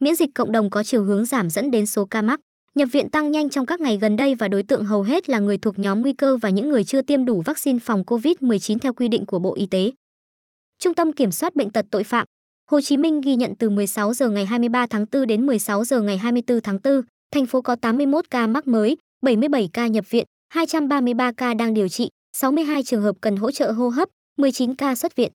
Miễn 0.00 0.14
dịch 0.14 0.30
cộng 0.34 0.52
đồng 0.52 0.70
có 0.70 0.82
chiều 0.82 1.04
hướng 1.04 1.24
giảm 1.24 1.50
dẫn 1.50 1.70
đến 1.70 1.86
số 1.86 2.04
ca 2.04 2.22
mắc, 2.22 2.40
nhập 2.74 2.88
viện 2.92 3.10
tăng 3.10 3.30
nhanh 3.30 3.50
trong 3.50 3.66
các 3.66 3.80
ngày 3.80 3.96
gần 3.96 4.16
đây 4.16 4.34
và 4.34 4.48
đối 4.48 4.62
tượng 4.62 4.84
hầu 4.84 5.02
hết 5.02 5.28
là 5.28 5.38
người 5.38 5.58
thuộc 5.58 5.78
nhóm 5.78 6.02
nguy 6.02 6.12
cơ 6.12 6.36
và 6.36 6.50
những 6.50 6.68
người 6.68 6.84
chưa 6.84 7.02
tiêm 7.02 7.24
đủ 7.24 7.42
vaccine 7.44 7.78
phòng 7.78 8.02
COVID-19 8.06 8.78
theo 8.78 8.92
quy 8.92 9.08
định 9.08 9.26
của 9.26 9.38
Bộ 9.38 9.54
Y 9.54 9.66
tế. 9.66 9.90
Trung 10.78 10.94
tâm 10.94 11.12
Kiểm 11.12 11.32
soát 11.32 11.56
bệnh 11.56 11.70
tật 11.70 11.86
tội 11.90 12.04
phạm 12.04 12.26
Hồ 12.70 12.80
Chí 12.80 12.96
Minh 12.96 13.20
ghi 13.20 13.36
nhận 13.36 13.54
từ 13.58 13.70
16 13.70 14.14
giờ 14.14 14.28
ngày 14.28 14.46
23 14.46 14.86
tháng 14.86 15.06
4 15.12 15.26
đến 15.26 15.46
16 15.46 15.84
giờ 15.84 16.00
ngày 16.00 16.18
24 16.18 16.60
tháng 16.60 16.78
4, 16.84 17.02
thành 17.30 17.46
phố 17.46 17.62
có 17.62 17.76
81 17.76 18.30
ca 18.30 18.46
mắc 18.46 18.66
mới, 18.66 18.96
77 19.22 19.68
ca 19.72 19.86
nhập 19.86 20.10
viện, 20.10 20.24
233 20.48 21.32
ca 21.32 21.54
đang 21.54 21.74
điều 21.74 21.88
trị, 21.88 22.08
62 22.36 22.82
trường 22.82 23.02
hợp 23.02 23.16
cần 23.20 23.36
hỗ 23.36 23.50
trợ 23.50 23.72
hô 23.72 23.88
hấp, 23.88 24.08
19 24.40 24.74
ca 24.74 24.94
xuất 24.94 25.16
viện. 25.16 25.32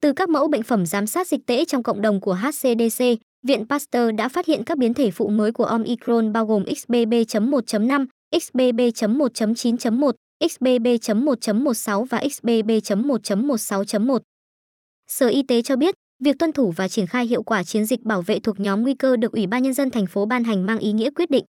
Từ 0.00 0.12
các 0.12 0.28
mẫu 0.28 0.48
bệnh 0.48 0.62
phẩm 0.62 0.86
giám 0.86 1.06
sát 1.06 1.28
dịch 1.28 1.46
tễ 1.46 1.64
trong 1.64 1.82
cộng 1.82 2.02
đồng 2.02 2.20
của 2.20 2.34
HCDC, 2.34 3.04
Viện 3.46 3.66
Pasteur 3.68 4.14
đã 4.14 4.28
phát 4.28 4.46
hiện 4.46 4.64
các 4.64 4.78
biến 4.78 4.94
thể 4.94 5.10
phụ 5.10 5.28
mới 5.28 5.52
của 5.52 5.64
Omicron 5.64 6.32
bao 6.32 6.46
gồm 6.46 6.64
XBB.1.5, 6.64 8.06
XBB.1.9.1, 8.40 10.12
XBB.1.16 10.48 12.04
và 12.04 12.22
XBB.1.16.1. 12.30 14.18
Sở 15.06 15.28
Y 15.28 15.42
tế 15.42 15.62
cho 15.62 15.76
biết, 15.76 15.94
việc 16.24 16.38
tuân 16.38 16.52
thủ 16.52 16.72
và 16.76 16.88
triển 16.88 17.06
khai 17.06 17.26
hiệu 17.26 17.42
quả 17.42 17.62
chiến 17.62 17.84
dịch 17.84 18.02
bảo 18.02 18.22
vệ 18.22 18.38
thuộc 18.38 18.60
nhóm 18.60 18.82
nguy 18.82 18.94
cơ 18.94 19.16
được 19.16 19.32
Ủy 19.32 19.46
ban 19.46 19.62
nhân 19.62 19.74
dân 19.74 19.90
thành 19.90 20.06
phố 20.06 20.26
ban 20.26 20.44
hành 20.44 20.66
mang 20.66 20.78
ý 20.78 20.92
nghĩa 20.92 21.10
quyết 21.10 21.30
định. 21.30 21.44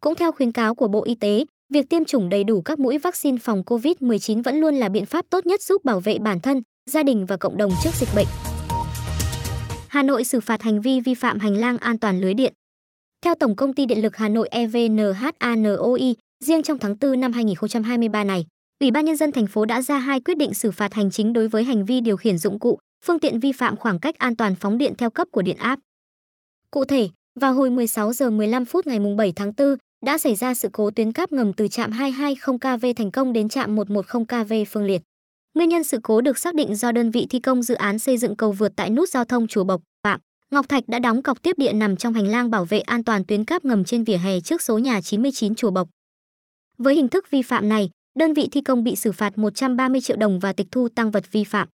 Cũng 0.00 0.14
theo 0.14 0.32
khuyến 0.32 0.52
cáo 0.52 0.74
của 0.74 0.88
Bộ 0.88 1.04
Y 1.04 1.14
tế, 1.14 1.44
việc 1.70 1.88
tiêm 1.88 2.04
chủng 2.04 2.28
đầy 2.28 2.44
đủ 2.44 2.62
các 2.62 2.78
mũi 2.78 2.98
vaccine 2.98 3.38
phòng 3.38 3.62
COVID-19 3.66 4.42
vẫn 4.42 4.56
luôn 4.56 4.74
là 4.74 4.88
biện 4.88 5.06
pháp 5.06 5.24
tốt 5.30 5.46
nhất 5.46 5.62
giúp 5.62 5.84
bảo 5.84 6.00
vệ 6.00 6.18
bản 6.18 6.40
thân, 6.40 6.62
gia 6.90 7.02
đình 7.02 7.26
và 7.26 7.36
cộng 7.36 7.56
đồng 7.56 7.70
trước 7.84 7.90
dịch 7.94 8.08
bệnh. 8.16 8.26
Hà 9.88 10.02
Nội 10.02 10.24
xử 10.24 10.40
phạt 10.40 10.62
hành 10.62 10.80
vi 10.80 11.00
vi 11.00 11.14
phạm 11.14 11.38
hành 11.38 11.56
lang 11.56 11.78
an 11.78 11.98
toàn 11.98 12.20
lưới 12.20 12.34
điện. 12.34 12.52
Theo 13.24 13.34
Tổng 13.34 13.56
công 13.56 13.74
ty 13.74 13.86
Điện 13.86 14.02
lực 14.02 14.16
Hà 14.16 14.28
Nội 14.28 14.48
EVNHANOI, 14.48 16.14
riêng 16.44 16.62
trong 16.62 16.78
tháng 16.78 16.96
4 17.00 17.20
năm 17.20 17.32
2023 17.32 18.24
này, 18.24 18.46
Ủy 18.80 18.90
ban 18.90 19.04
nhân 19.04 19.16
dân 19.16 19.32
thành 19.32 19.46
phố 19.46 19.64
đã 19.64 19.82
ra 19.82 19.98
hai 19.98 20.20
quyết 20.20 20.36
định 20.36 20.54
xử 20.54 20.70
phạt 20.70 20.94
hành 20.94 21.10
chính 21.10 21.32
đối 21.32 21.48
với 21.48 21.64
hành 21.64 21.84
vi 21.84 22.00
điều 22.00 22.16
khiển 22.16 22.38
dụng 22.38 22.58
cụ, 22.58 22.78
phương 23.04 23.18
tiện 23.18 23.40
vi 23.40 23.52
phạm 23.52 23.76
khoảng 23.76 23.98
cách 23.98 24.18
an 24.18 24.36
toàn 24.36 24.54
phóng 24.54 24.78
điện 24.78 24.94
theo 24.98 25.10
cấp 25.10 25.28
của 25.30 25.42
điện 25.42 25.56
áp. 25.56 25.78
Cụ 26.70 26.84
thể, 26.84 27.08
vào 27.40 27.54
hồi 27.54 27.70
16 27.70 28.12
giờ 28.12 28.30
15 28.30 28.64
phút 28.64 28.86
ngày 28.86 28.98
7 29.18 29.32
tháng 29.36 29.52
4, 29.58 29.76
đã 30.06 30.18
xảy 30.18 30.34
ra 30.34 30.54
sự 30.54 30.68
cố 30.72 30.90
tuyến 30.90 31.12
cáp 31.12 31.32
ngầm 31.32 31.52
từ 31.52 31.68
trạm 31.68 31.92
220 31.92 32.58
kV 32.58 32.86
thành 32.96 33.10
công 33.10 33.32
đến 33.32 33.48
trạm 33.48 33.74
110 33.74 34.24
kV 34.24 34.52
Phương 34.68 34.84
Liệt. 34.84 35.02
Nguyên 35.54 35.68
nhân 35.68 35.84
sự 35.84 35.98
cố 36.02 36.20
được 36.20 36.38
xác 36.38 36.54
định 36.54 36.74
do 36.74 36.92
đơn 36.92 37.10
vị 37.10 37.26
thi 37.30 37.40
công 37.40 37.62
dự 37.62 37.74
án 37.74 37.98
xây 37.98 38.18
dựng 38.18 38.36
cầu 38.36 38.52
vượt 38.52 38.72
tại 38.76 38.90
nút 38.90 39.08
giao 39.08 39.24
thông 39.24 39.46
Chùa 39.46 39.64
Bộc, 39.64 39.82
Phạm, 40.04 40.20
Ngọc 40.50 40.68
Thạch 40.68 40.88
đã 40.88 40.98
đóng 40.98 41.22
cọc 41.22 41.42
tiếp 41.42 41.58
điện 41.58 41.78
nằm 41.78 41.96
trong 41.96 42.14
hành 42.14 42.26
lang 42.26 42.50
bảo 42.50 42.64
vệ 42.64 42.80
an 42.80 43.04
toàn 43.04 43.24
tuyến 43.24 43.44
cáp 43.44 43.64
ngầm 43.64 43.84
trên 43.84 44.04
vỉa 44.04 44.16
hè 44.16 44.40
trước 44.40 44.62
số 44.62 44.78
nhà 44.78 45.00
99 45.00 45.54
Chùa 45.54 45.70
Bộc. 45.70 45.88
Với 46.78 46.94
hình 46.94 47.08
thức 47.08 47.30
vi 47.30 47.42
phạm 47.42 47.68
này, 47.68 47.90
đơn 48.18 48.34
vị 48.34 48.48
thi 48.52 48.60
công 48.60 48.84
bị 48.84 48.96
xử 48.96 49.12
phạt 49.12 49.38
130 49.38 50.00
triệu 50.00 50.16
đồng 50.16 50.38
và 50.38 50.52
tịch 50.52 50.66
thu 50.70 50.88
tăng 50.88 51.10
vật 51.10 51.32
vi 51.32 51.44
phạm. 51.44 51.68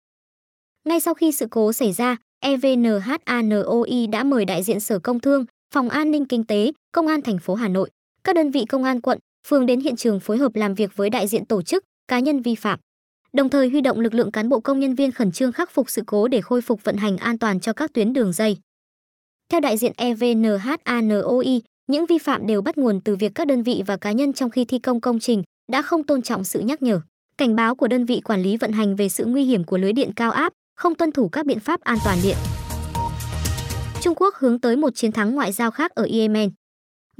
Ngay 0.84 1.00
sau 1.00 1.14
khi 1.14 1.32
sự 1.32 1.46
cố 1.50 1.72
xảy 1.72 1.92
ra, 1.92 2.16
EVNHANOI 2.40 4.06
đã 4.06 4.24
mời 4.24 4.44
đại 4.44 4.62
diện 4.62 4.80
Sở 4.80 4.98
Công 4.98 5.20
Thương, 5.20 5.44
Phòng 5.74 5.88
An 5.88 6.10
ninh 6.10 6.24
Kinh 6.24 6.44
tế, 6.44 6.72
Công 6.92 7.06
an 7.06 7.22
thành 7.22 7.38
phố 7.38 7.54
Hà 7.54 7.68
Nội, 7.68 7.90
các 8.26 8.36
đơn 8.36 8.50
vị 8.50 8.64
công 8.68 8.84
an 8.84 9.00
quận, 9.00 9.18
phường 9.48 9.66
đến 9.66 9.80
hiện 9.80 9.96
trường 9.96 10.20
phối 10.20 10.38
hợp 10.38 10.56
làm 10.56 10.74
việc 10.74 10.96
với 10.96 11.10
đại 11.10 11.28
diện 11.28 11.44
tổ 11.44 11.62
chức, 11.62 11.84
cá 12.08 12.18
nhân 12.18 12.42
vi 12.42 12.54
phạm 12.54 12.78
đồng 13.36 13.48
thời 13.48 13.68
huy 13.68 13.80
động 13.80 14.00
lực 14.00 14.14
lượng 14.14 14.32
cán 14.32 14.48
bộ 14.48 14.60
công 14.60 14.80
nhân 14.80 14.94
viên 14.94 15.12
khẩn 15.12 15.32
trương 15.32 15.52
khắc 15.52 15.70
phục 15.70 15.90
sự 15.90 16.02
cố 16.06 16.28
để 16.28 16.40
khôi 16.40 16.62
phục 16.62 16.84
vận 16.84 16.96
hành 16.96 17.16
an 17.16 17.38
toàn 17.38 17.60
cho 17.60 17.72
các 17.72 17.92
tuyến 17.92 18.12
đường 18.12 18.32
dây. 18.32 18.56
Theo 19.48 19.60
đại 19.60 19.76
diện 19.76 19.92
EVNHANOI, 19.96 21.62
những 21.86 22.06
vi 22.06 22.18
phạm 22.18 22.46
đều 22.46 22.62
bắt 22.62 22.78
nguồn 22.78 23.00
từ 23.00 23.16
việc 23.16 23.32
các 23.34 23.46
đơn 23.46 23.62
vị 23.62 23.82
và 23.86 23.96
cá 23.96 24.12
nhân 24.12 24.32
trong 24.32 24.50
khi 24.50 24.64
thi 24.64 24.78
công 24.78 25.00
công 25.00 25.20
trình 25.20 25.42
đã 25.72 25.82
không 25.82 26.04
tôn 26.04 26.22
trọng 26.22 26.44
sự 26.44 26.60
nhắc 26.60 26.82
nhở, 26.82 27.00
cảnh 27.38 27.56
báo 27.56 27.74
của 27.74 27.88
đơn 27.88 28.04
vị 28.04 28.20
quản 28.24 28.42
lý 28.42 28.56
vận 28.56 28.72
hành 28.72 28.96
về 28.96 29.08
sự 29.08 29.24
nguy 29.24 29.44
hiểm 29.44 29.64
của 29.64 29.78
lưới 29.78 29.92
điện 29.92 30.10
cao 30.16 30.30
áp, 30.30 30.52
không 30.76 30.94
tuân 30.94 31.12
thủ 31.12 31.28
các 31.28 31.46
biện 31.46 31.60
pháp 31.60 31.80
an 31.80 31.98
toàn 32.04 32.18
điện. 32.22 32.36
Trung 34.00 34.14
Quốc 34.16 34.34
hướng 34.34 34.60
tới 34.60 34.76
một 34.76 34.94
chiến 34.94 35.12
thắng 35.12 35.34
ngoại 35.34 35.52
giao 35.52 35.70
khác 35.70 35.90
ở 35.94 36.08
Yemen. 36.12 36.50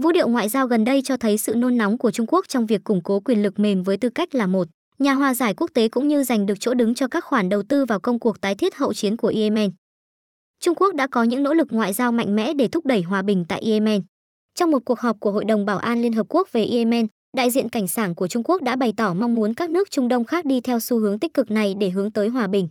Vũ 0.02 0.12
điệu 0.12 0.28
ngoại 0.28 0.48
giao 0.48 0.66
gần 0.66 0.84
đây 0.84 1.02
cho 1.02 1.16
thấy 1.16 1.38
sự 1.38 1.54
nôn 1.54 1.76
nóng 1.76 1.98
của 1.98 2.10
Trung 2.10 2.26
Quốc 2.28 2.48
trong 2.48 2.66
việc 2.66 2.84
củng 2.84 3.02
cố 3.02 3.20
quyền 3.20 3.42
lực 3.42 3.58
mềm 3.58 3.82
với 3.82 3.96
tư 3.96 4.08
cách 4.08 4.34
là 4.34 4.46
một 4.46 4.68
nhà 4.98 5.14
hòa 5.14 5.34
giải 5.34 5.54
quốc 5.54 5.70
tế 5.74 5.88
cũng 5.88 6.08
như 6.08 6.24
giành 6.24 6.46
được 6.46 6.54
chỗ 6.60 6.74
đứng 6.74 6.94
cho 6.94 7.08
các 7.08 7.24
khoản 7.24 7.48
đầu 7.48 7.62
tư 7.62 7.84
vào 7.84 8.00
công 8.00 8.18
cuộc 8.18 8.40
tái 8.40 8.54
thiết 8.54 8.74
hậu 8.76 8.94
chiến 8.94 9.16
của 9.16 9.32
Yemen. 9.36 9.70
Trung 10.60 10.74
Quốc 10.74 10.94
đã 10.94 11.06
có 11.06 11.22
những 11.22 11.42
nỗ 11.42 11.54
lực 11.54 11.68
ngoại 11.70 11.92
giao 11.92 12.12
mạnh 12.12 12.36
mẽ 12.36 12.54
để 12.54 12.68
thúc 12.68 12.86
đẩy 12.86 13.02
hòa 13.02 13.22
bình 13.22 13.44
tại 13.48 13.62
Yemen. 13.66 14.02
Trong 14.54 14.70
một 14.70 14.82
cuộc 14.84 15.00
họp 15.00 15.20
của 15.20 15.32
Hội 15.32 15.44
đồng 15.44 15.66
Bảo 15.66 15.78
an 15.78 16.02
Liên 16.02 16.12
Hợp 16.12 16.26
Quốc 16.28 16.48
về 16.52 16.64
Yemen, 16.64 17.06
đại 17.36 17.50
diện 17.50 17.68
cảnh 17.68 17.88
sảng 17.88 18.14
của 18.14 18.28
Trung 18.28 18.42
Quốc 18.42 18.62
đã 18.62 18.76
bày 18.76 18.92
tỏ 18.96 19.14
mong 19.14 19.34
muốn 19.34 19.54
các 19.54 19.70
nước 19.70 19.90
Trung 19.90 20.08
Đông 20.08 20.24
khác 20.24 20.44
đi 20.44 20.60
theo 20.60 20.80
xu 20.80 20.98
hướng 20.98 21.18
tích 21.18 21.34
cực 21.34 21.50
này 21.50 21.74
để 21.74 21.90
hướng 21.90 22.10
tới 22.10 22.28
hòa 22.28 22.46
bình. 22.46 22.68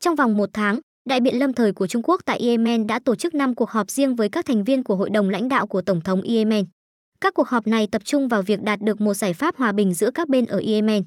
Trong 0.00 0.14
vòng 0.14 0.36
một 0.36 0.50
tháng, 0.52 0.80
Đại 1.08 1.20
biện 1.20 1.38
lâm 1.38 1.52
thời 1.52 1.72
của 1.72 1.86
Trung 1.86 2.02
Quốc 2.02 2.20
tại 2.24 2.38
Yemen 2.38 2.86
đã 2.86 2.98
tổ 3.04 3.14
chức 3.14 3.34
5 3.34 3.54
cuộc 3.54 3.70
họp 3.70 3.90
riêng 3.90 4.16
với 4.16 4.28
các 4.28 4.46
thành 4.46 4.64
viên 4.64 4.82
của 4.82 4.96
Hội 4.96 5.10
đồng 5.10 5.30
lãnh 5.30 5.48
đạo 5.48 5.66
của 5.66 5.82
Tổng 5.82 6.00
thống 6.00 6.22
Yemen. 6.22 6.64
Các 7.20 7.34
cuộc 7.34 7.48
họp 7.48 7.66
này 7.66 7.88
tập 7.92 8.02
trung 8.04 8.28
vào 8.28 8.42
việc 8.42 8.62
đạt 8.62 8.80
được 8.80 9.00
một 9.00 9.14
giải 9.14 9.32
pháp 9.32 9.56
hòa 9.56 9.72
bình 9.72 9.94
giữa 9.94 10.10
các 10.10 10.28
bên 10.28 10.46
ở 10.46 10.62
Yemen. 10.66 11.04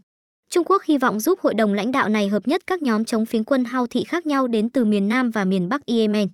Trung 0.50 0.64
Quốc 0.64 0.84
hy 0.84 0.98
vọng 0.98 1.20
giúp 1.20 1.40
hội 1.40 1.54
đồng 1.54 1.74
lãnh 1.74 1.92
đạo 1.92 2.10
này 2.10 2.28
hợp 2.28 2.48
nhất 2.48 2.62
các 2.68 2.82
nhóm 2.82 3.06
chống 3.06 3.26
phiến 3.26 3.44
quân 3.44 3.66
Houthi 3.66 4.04
khác 4.04 4.26
nhau 4.26 4.48
đến 4.48 4.70
từ 4.70 4.86
miền 4.86 5.08
Nam 5.08 5.32
và 5.32 5.46
miền 5.46 5.70
Bắc 5.70 5.82
Yemen. 5.86 6.28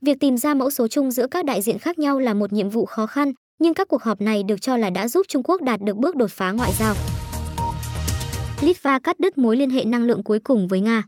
Việc 0.00 0.20
tìm 0.20 0.36
ra 0.36 0.54
mẫu 0.54 0.70
số 0.70 0.88
chung 0.88 1.10
giữa 1.10 1.26
các 1.26 1.44
đại 1.44 1.62
diện 1.62 1.78
khác 1.78 1.98
nhau 1.98 2.18
là 2.18 2.34
một 2.34 2.52
nhiệm 2.52 2.68
vụ 2.68 2.86
khó 2.86 3.06
khăn, 3.06 3.32
nhưng 3.58 3.74
các 3.74 3.88
cuộc 3.88 4.02
họp 4.02 4.20
này 4.20 4.42
được 4.42 4.60
cho 4.60 4.76
là 4.76 4.90
đã 4.90 5.08
giúp 5.08 5.26
Trung 5.28 5.42
Quốc 5.42 5.62
đạt 5.62 5.80
được 5.80 5.96
bước 5.96 6.16
đột 6.16 6.30
phá 6.30 6.52
ngoại 6.52 6.72
giao. 6.78 6.94
Litva 8.60 8.98
cắt 8.98 9.20
đứt 9.20 9.38
mối 9.38 9.56
liên 9.56 9.70
hệ 9.70 9.84
năng 9.84 10.04
lượng 10.04 10.22
cuối 10.22 10.38
cùng 10.38 10.68
với 10.68 10.80
Nga. 10.80 11.02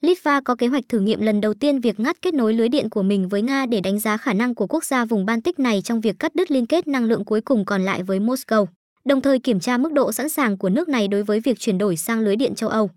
Litva 0.00 0.40
có 0.40 0.54
kế 0.54 0.66
hoạch 0.66 0.84
thử 0.88 1.00
nghiệm 1.00 1.20
lần 1.20 1.40
đầu 1.40 1.54
tiên 1.54 1.80
việc 1.80 2.00
ngắt 2.00 2.22
kết 2.22 2.34
nối 2.34 2.54
lưới 2.54 2.68
điện 2.68 2.90
của 2.90 3.02
mình 3.02 3.28
với 3.28 3.42
Nga 3.42 3.66
để 3.66 3.80
đánh 3.80 3.98
giá 3.98 4.16
khả 4.16 4.32
năng 4.32 4.54
của 4.54 4.66
quốc 4.66 4.84
gia 4.84 5.04
vùng 5.04 5.26
Baltic 5.26 5.58
này 5.58 5.82
trong 5.82 6.00
việc 6.00 6.16
cắt 6.18 6.34
đứt 6.34 6.50
liên 6.50 6.66
kết 6.66 6.86
năng 6.86 7.04
lượng 7.04 7.24
cuối 7.24 7.40
cùng 7.40 7.64
còn 7.64 7.82
lại 7.82 8.02
với 8.02 8.20
Moscow, 8.20 8.66
đồng 9.04 9.20
thời 9.20 9.38
kiểm 9.38 9.60
tra 9.60 9.78
mức 9.78 9.92
độ 9.92 10.12
sẵn 10.12 10.28
sàng 10.28 10.58
của 10.58 10.68
nước 10.68 10.88
này 10.88 11.08
đối 11.08 11.22
với 11.22 11.40
việc 11.40 11.58
chuyển 11.58 11.78
đổi 11.78 11.96
sang 11.96 12.20
lưới 12.20 12.36
điện 12.36 12.54
châu 12.54 12.70
Âu. 12.70 12.90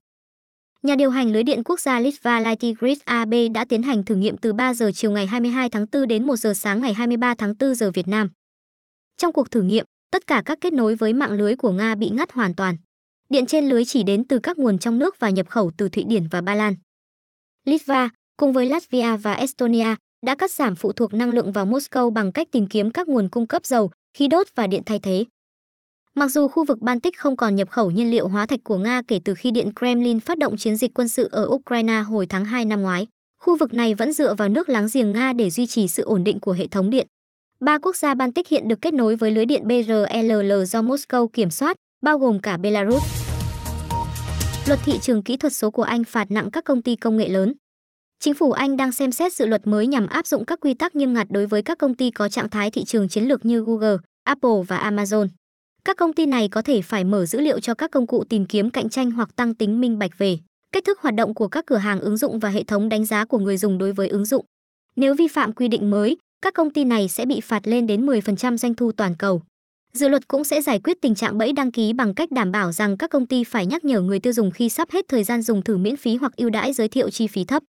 Nhà 0.84 0.96
điều 0.96 1.10
hành 1.10 1.32
lưới 1.32 1.44
điện 1.44 1.64
quốc 1.64 1.80
gia 1.80 2.00
Litva 2.00 2.40
Lightigrid 2.40 2.98
AB 3.06 3.34
đã 3.54 3.66
tiến 3.66 3.84
hành 3.84 4.04
thử 4.04 4.16
nghiệm 4.16 4.38
từ 4.38 4.54
3 4.54 4.74
giờ 4.74 4.92
chiều 4.96 5.12
ngày 5.12 5.28
22 5.28 5.70
tháng 5.70 5.86
4 5.92 6.08
đến 6.08 6.28
1 6.28 6.36
giờ 6.36 6.54
sáng 6.54 6.82
ngày 6.82 6.94
23 6.94 7.34
tháng 7.34 7.54
4 7.60 7.76
giờ 7.76 7.92
Việt 7.92 8.08
Nam. 8.08 8.30
Trong 9.18 9.34
cuộc 9.34 9.52
thử 9.52 9.62
nghiệm, 9.62 9.86
tất 10.12 10.28
cả 10.28 10.42
các 10.46 10.58
kết 10.62 10.74
nối 10.74 10.96
với 10.96 11.14
mạng 11.14 11.32
lưới 11.32 11.56
của 11.56 11.72
Nga 11.72 11.96
bị 11.96 12.10
ngắt 12.10 12.32
hoàn 12.32 12.56
toàn. 12.56 12.78
Điện 13.30 13.46
trên 13.46 13.70
lưới 13.70 13.86
chỉ 13.86 14.04
đến 14.04 14.24
từ 14.28 14.40
các 14.40 14.58
nguồn 14.58 14.80
trong 14.80 15.00
nước 15.00 15.20
và 15.20 15.30
nhập 15.30 15.50
khẩu 15.50 15.72
từ 15.78 15.90
Thụy 15.90 16.04
Điển 16.04 16.28
và 16.28 16.42
Ba 16.42 16.56
Lan. 16.56 16.76
Litva, 17.66 18.10
cùng 18.38 18.54
với 18.54 18.66
Latvia 18.66 19.18
và 19.18 19.34
Estonia, 19.34 19.96
đã 20.26 20.36
cắt 20.36 20.52
giảm 20.52 20.76
phụ 20.76 20.92
thuộc 20.92 21.14
năng 21.14 21.30
lượng 21.30 21.52
vào 21.52 21.66
Moscow 21.66 22.10
bằng 22.10 22.32
cách 22.32 22.48
tìm 22.52 22.68
kiếm 22.68 22.92
các 22.92 23.08
nguồn 23.08 23.30
cung 23.30 23.48
cấp 23.48 23.66
dầu, 23.66 23.92
khí 24.18 24.28
đốt 24.28 24.48
và 24.56 24.68
điện 24.68 24.82
thay 24.86 25.00
thế. 25.00 25.26
Mặc 26.16 26.28
dù 26.28 26.48
khu 26.48 26.66
vực 26.66 26.82
Baltic 26.82 27.18
không 27.18 27.36
còn 27.36 27.56
nhập 27.56 27.70
khẩu 27.70 27.92
nhiên 27.92 28.12
liệu 28.12 28.28
hóa 28.28 28.46
thạch 28.46 28.60
của 28.64 28.78
Nga 28.78 29.02
kể 29.08 29.20
từ 29.26 29.34
khi 29.34 29.52
Điện 29.52 29.72
Kremlin 29.80 30.20
phát 30.20 30.38
động 30.38 30.58
chiến 30.58 30.78
dịch 30.78 30.92
quân 30.94 31.08
sự 31.08 31.30
ở 31.32 31.48
Ukraine 31.50 32.00
hồi 32.00 32.26
tháng 32.26 32.46
2 32.46 32.66
năm 32.66 32.82
ngoái, 32.82 33.08
khu 33.42 33.58
vực 33.58 33.74
này 33.74 33.94
vẫn 33.94 34.14
dựa 34.14 34.34
vào 34.34 34.50
nước 34.50 34.70
láng 34.70 34.88
giềng 34.94 35.12
Nga 35.12 35.34
để 35.34 35.50
duy 35.50 35.68
trì 35.68 35.88
sự 35.88 36.04
ổn 36.04 36.24
định 36.24 36.40
của 36.40 36.52
hệ 36.52 36.68
thống 36.68 36.90
điện. 36.90 37.08
Ba 37.60 37.78
quốc 37.78 37.96
gia 37.96 38.14
Baltic 38.14 38.48
hiện 38.48 38.68
được 38.68 38.82
kết 38.82 38.94
nối 38.94 39.16
với 39.16 39.32
lưới 39.32 39.46
điện 39.46 39.68
BRLL 39.68 40.64
do 40.66 40.82
Moscow 40.82 41.28
kiểm 41.28 41.50
soát, 41.50 41.78
bao 42.04 42.18
gồm 42.18 42.40
cả 42.40 42.58
Belarus. 42.58 43.21
Luật 44.68 44.80
thị 44.86 45.00
trường 45.02 45.24
kỹ 45.24 45.38
thuật 45.38 45.54
số 45.54 45.72
của 45.72 45.84
Anh 45.84 46.04
phạt 46.04 46.32
nặng 46.32 46.52
các 46.52 46.64
công 46.64 46.82
ty 46.82 46.96
công 46.96 47.18
nghệ 47.18 47.30
lớn. 47.30 47.54
Chính 48.20 48.34
phủ 48.34 48.52
Anh 48.52 48.78
đang 48.78 48.92
xem 48.92 49.12
xét 49.12 49.34
dự 49.34 49.46
luật 49.46 49.68
mới 49.68 49.88
nhằm 49.88 50.08
áp 50.08 50.28
dụng 50.28 50.46
các 50.46 50.60
quy 50.60 50.74
tắc 50.74 50.96
nghiêm 50.96 51.14
ngặt 51.14 51.28
đối 51.30 51.46
với 51.46 51.62
các 51.62 51.78
công 51.78 51.96
ty 51.96 52.12
có 52.12 52.30
trạng 52.30 52.50
thái 52.50 52.72
thị 52.72 52.84
trường 52.84 53.10
chiến 53.10 53.24
lược 53.24 53.46
như 53.46 53.64
Google, 53.64 53.98
Apple 54.24 54.64
và 54.68 54.92
Amazon. 54.92 55.28
Các 55.86 55.98
công 55.98 56.14
ty 56.14 56.26
này 56.26 56.48
có 56.48 56.62
thể 56.62 56.82
phải 56.82 57.04
mở 57.04 57.26
dữ 57.26 57.40
liệu 57.40 57.60
cho 57.60 57.74
các 57.74 57.92
công 57.92 58.08
cụ 58.08 58.24
tìm 58.24 58.46
kiếm 58.46 58.70
cạnh 58.70 58.90
tranh 58.90 59.12
hoặc 59.12 59.36
tăng 59.36 59.56
tính 59.56 59.82
minh 59.82 60.00
bạch 60.00 60.18
về 60.18 60.38
cách 60.72 60.84
thức 60.86 61.00
hoạt 61.00 61.16
động 61.16 61.34
của 61.34 61.48
các 61.48 61.66
cửa 61.66 61.78
hàng 61.78 62.00
ứng 62.00 62.18
dụng 62.18 62.40
và 62.40 62.50
hệ 62.50 62.64
thống 62.64 62.90
đánh 62.90 63.06
giá 63.06 63.26
của 63.26 63.40
người 63.40 63.58
dùng 63.58 63.78
đối 63.78 63.94
với 63.94 64.08
ứng 64.08 64.26
dụng. 64.26 64.46
Nếu 64.96 65.16
vi 65.16 65.28
phạm 65.28 65.54
quy 65.54 65.68
định 65.68 65.90
mới, 65.90 66.18
các 66.42 66.54
công 66.54 66.70
ty 66.70 66.84
này 66.84 67.08
sẽ 67.08 67.26
bị 67.26 67.42
phạt 67.42 67.68
lên 67.68 67.88
đến 67.88 68.06
10% 68.06 68.58
doanh 68.58 68.74
thu 68.74 68.92
toàn 68.92 69.16
cầu. 69.16 69.42
Dự 69.94 70.08
luật 70.08 70.28
cũng 70.28 70.44
sẽ 70.44 70.62
giải 70.62 70.80
quyết 70.80 71.02
tình 71.02 71.16
trạng 71.16 71.38
bẫy 71.38 71.54
đăng 71.54 71.72
ký 71.72 71.94
bằng 71.94 72.14
cách 72.14 72.32
đảm 72.32 72.52
bảo 72.52 72.72
rằng 72.72 72.98
các 72.98 73.10
công 73.10 73.26
ty 73.26 73.44
phải 73.44 73.66
nhắc 73.66 73.86
nhở 73.86 74.02
người 74.02 74.20
tiêu 74.20 74.34
dùng 74.34 74.52
khi 74.52 74.70
sắp 74.70 74.92
hết 74.92 75.06
thời 75.08 75.24
gian 75.24 75.42
dùng 75.42 75.62
thử 75.62 75.78
miễn 75.78 75.98
phí 75.98 76.16
hoặc 76.16 76.36
ưu 76.36 76.50
đãi 76.50 76.74
giới 76.74 76.88
thiệu 76.88 77.10
chi 77.10 77.28
phí 77.28 77.46
thấp. 77.46 77.64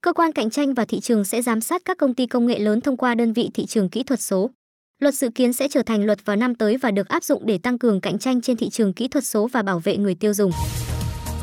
Cơ 0.00 0.12
quan 0.12 0.32
cạnh 0.32 0.50
tranh 0.50 0.74
và 0.74 0.84
thị 0.84 1.00
trường 1.00 1.24
sẽ 1.24 1.42
giám 1.42 1.60
sát 1.60 1.82
các 1.84 1.98
công 1.98 2.14
ty 2.14 2.26
công 2.26 2.46
nghệ 2.46 2.58
lớn 2.58 2.80
thông 2.80 2.96
qua 2.96 3.14
đơn 3.14 3.32
vị 3.32 3.50
thị 3.54 3.66
trường 3.66 3.88
kỹ 3.88 4.02
thuật 4.02 4.20
số. 4.20 4.50
Luật 4.98 5.14
dự 5.14 5.28
kiến 5.34 5.52
sẽ 5.52 5.68
trở 5.68 5.82
thành 5.82 6.04
luật 6.04 6.24
vào 6.24 6.36
năm 6.36 6.54
tới 6.54 6.76
và 6.76 6.90
được 6.90 7.08
áp 7.08 7.24
dụng 7.24 7.46
để 7.46 7.58
tăng 7.58 7.78
cường 7.78 8.00
cạnh 8.00 8.18
tranh 8.18 8.40
trên 8.40 8.56
thị 8.56 8.70
trường 8.70 8.92
kỹ 8.92 9.08
thuật 9.08 9.24
số 9.24 9.46
và 9.46 9.62
bảo 9.62 9.78
vệ 9.78 9.96
người 9.96 10.14
tiêu 10.14 10.34
dùng. 10.34 10.50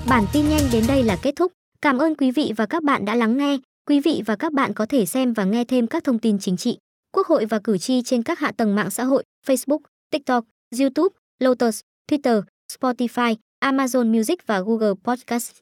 Bản 0.09 0.25
tin 0.33 0.49
nhanh 0.49 0.63
đến 0.71 0.83
đây 0.87 1.03
là 1.03 1.17
kết 1.21 1.35
thúc. 1.35 1.51
Cảm 1.81 1.97
ơn 1.97 2.15
quý 2.15 2.31
vị 2.31 2.53
và 2.57 2.65
các 2.65 2.83
bạn 2.83 3.05
đã 3.05 3.15
lắng 3.15 3.37
nghe. 3.37 3.57
Quý 3.87 3.99
vị 3.99 4.21
và 4.25 4.35
các 4.35 4.53
bạn 4.53 4.73
có 4.73 4.85
thể 4.85 5.05
xem 5.05 5.33
và 5.33 5.43
nghe 5.43 5.63
thêm 5.63 5.87
các 5.87 6.03
thông 6.03 6.19
tin 6.19 6.39
chính 6.39 6.57
trị, 6.57 6.77
quốc 7.11 7.27
hội 7.27 7.45
và 7.45 7.59
cử 7.59 7.77
tri 7.77 8.01
trên 8.01 8.23
các 8.23 8.39
hạ 8.39 8.51
tầng 8.51 8.75
mạng 8.75 8.89
xã 8.89 9.03
hội, 9.03 9.23
Facebook, 9.47 9.79
TikTok, 10.11 10.45
YouTube, 10.71 11.13
Lotus, 11.39 11.81
Twitter, 12.07 12.41
Spotify, 12.71 13.35
Amazon 13.61 14.11
Music 14.11 14.39
và 14.47 14.61
Google 14.61 14.93
Podcast. 15.03 15.61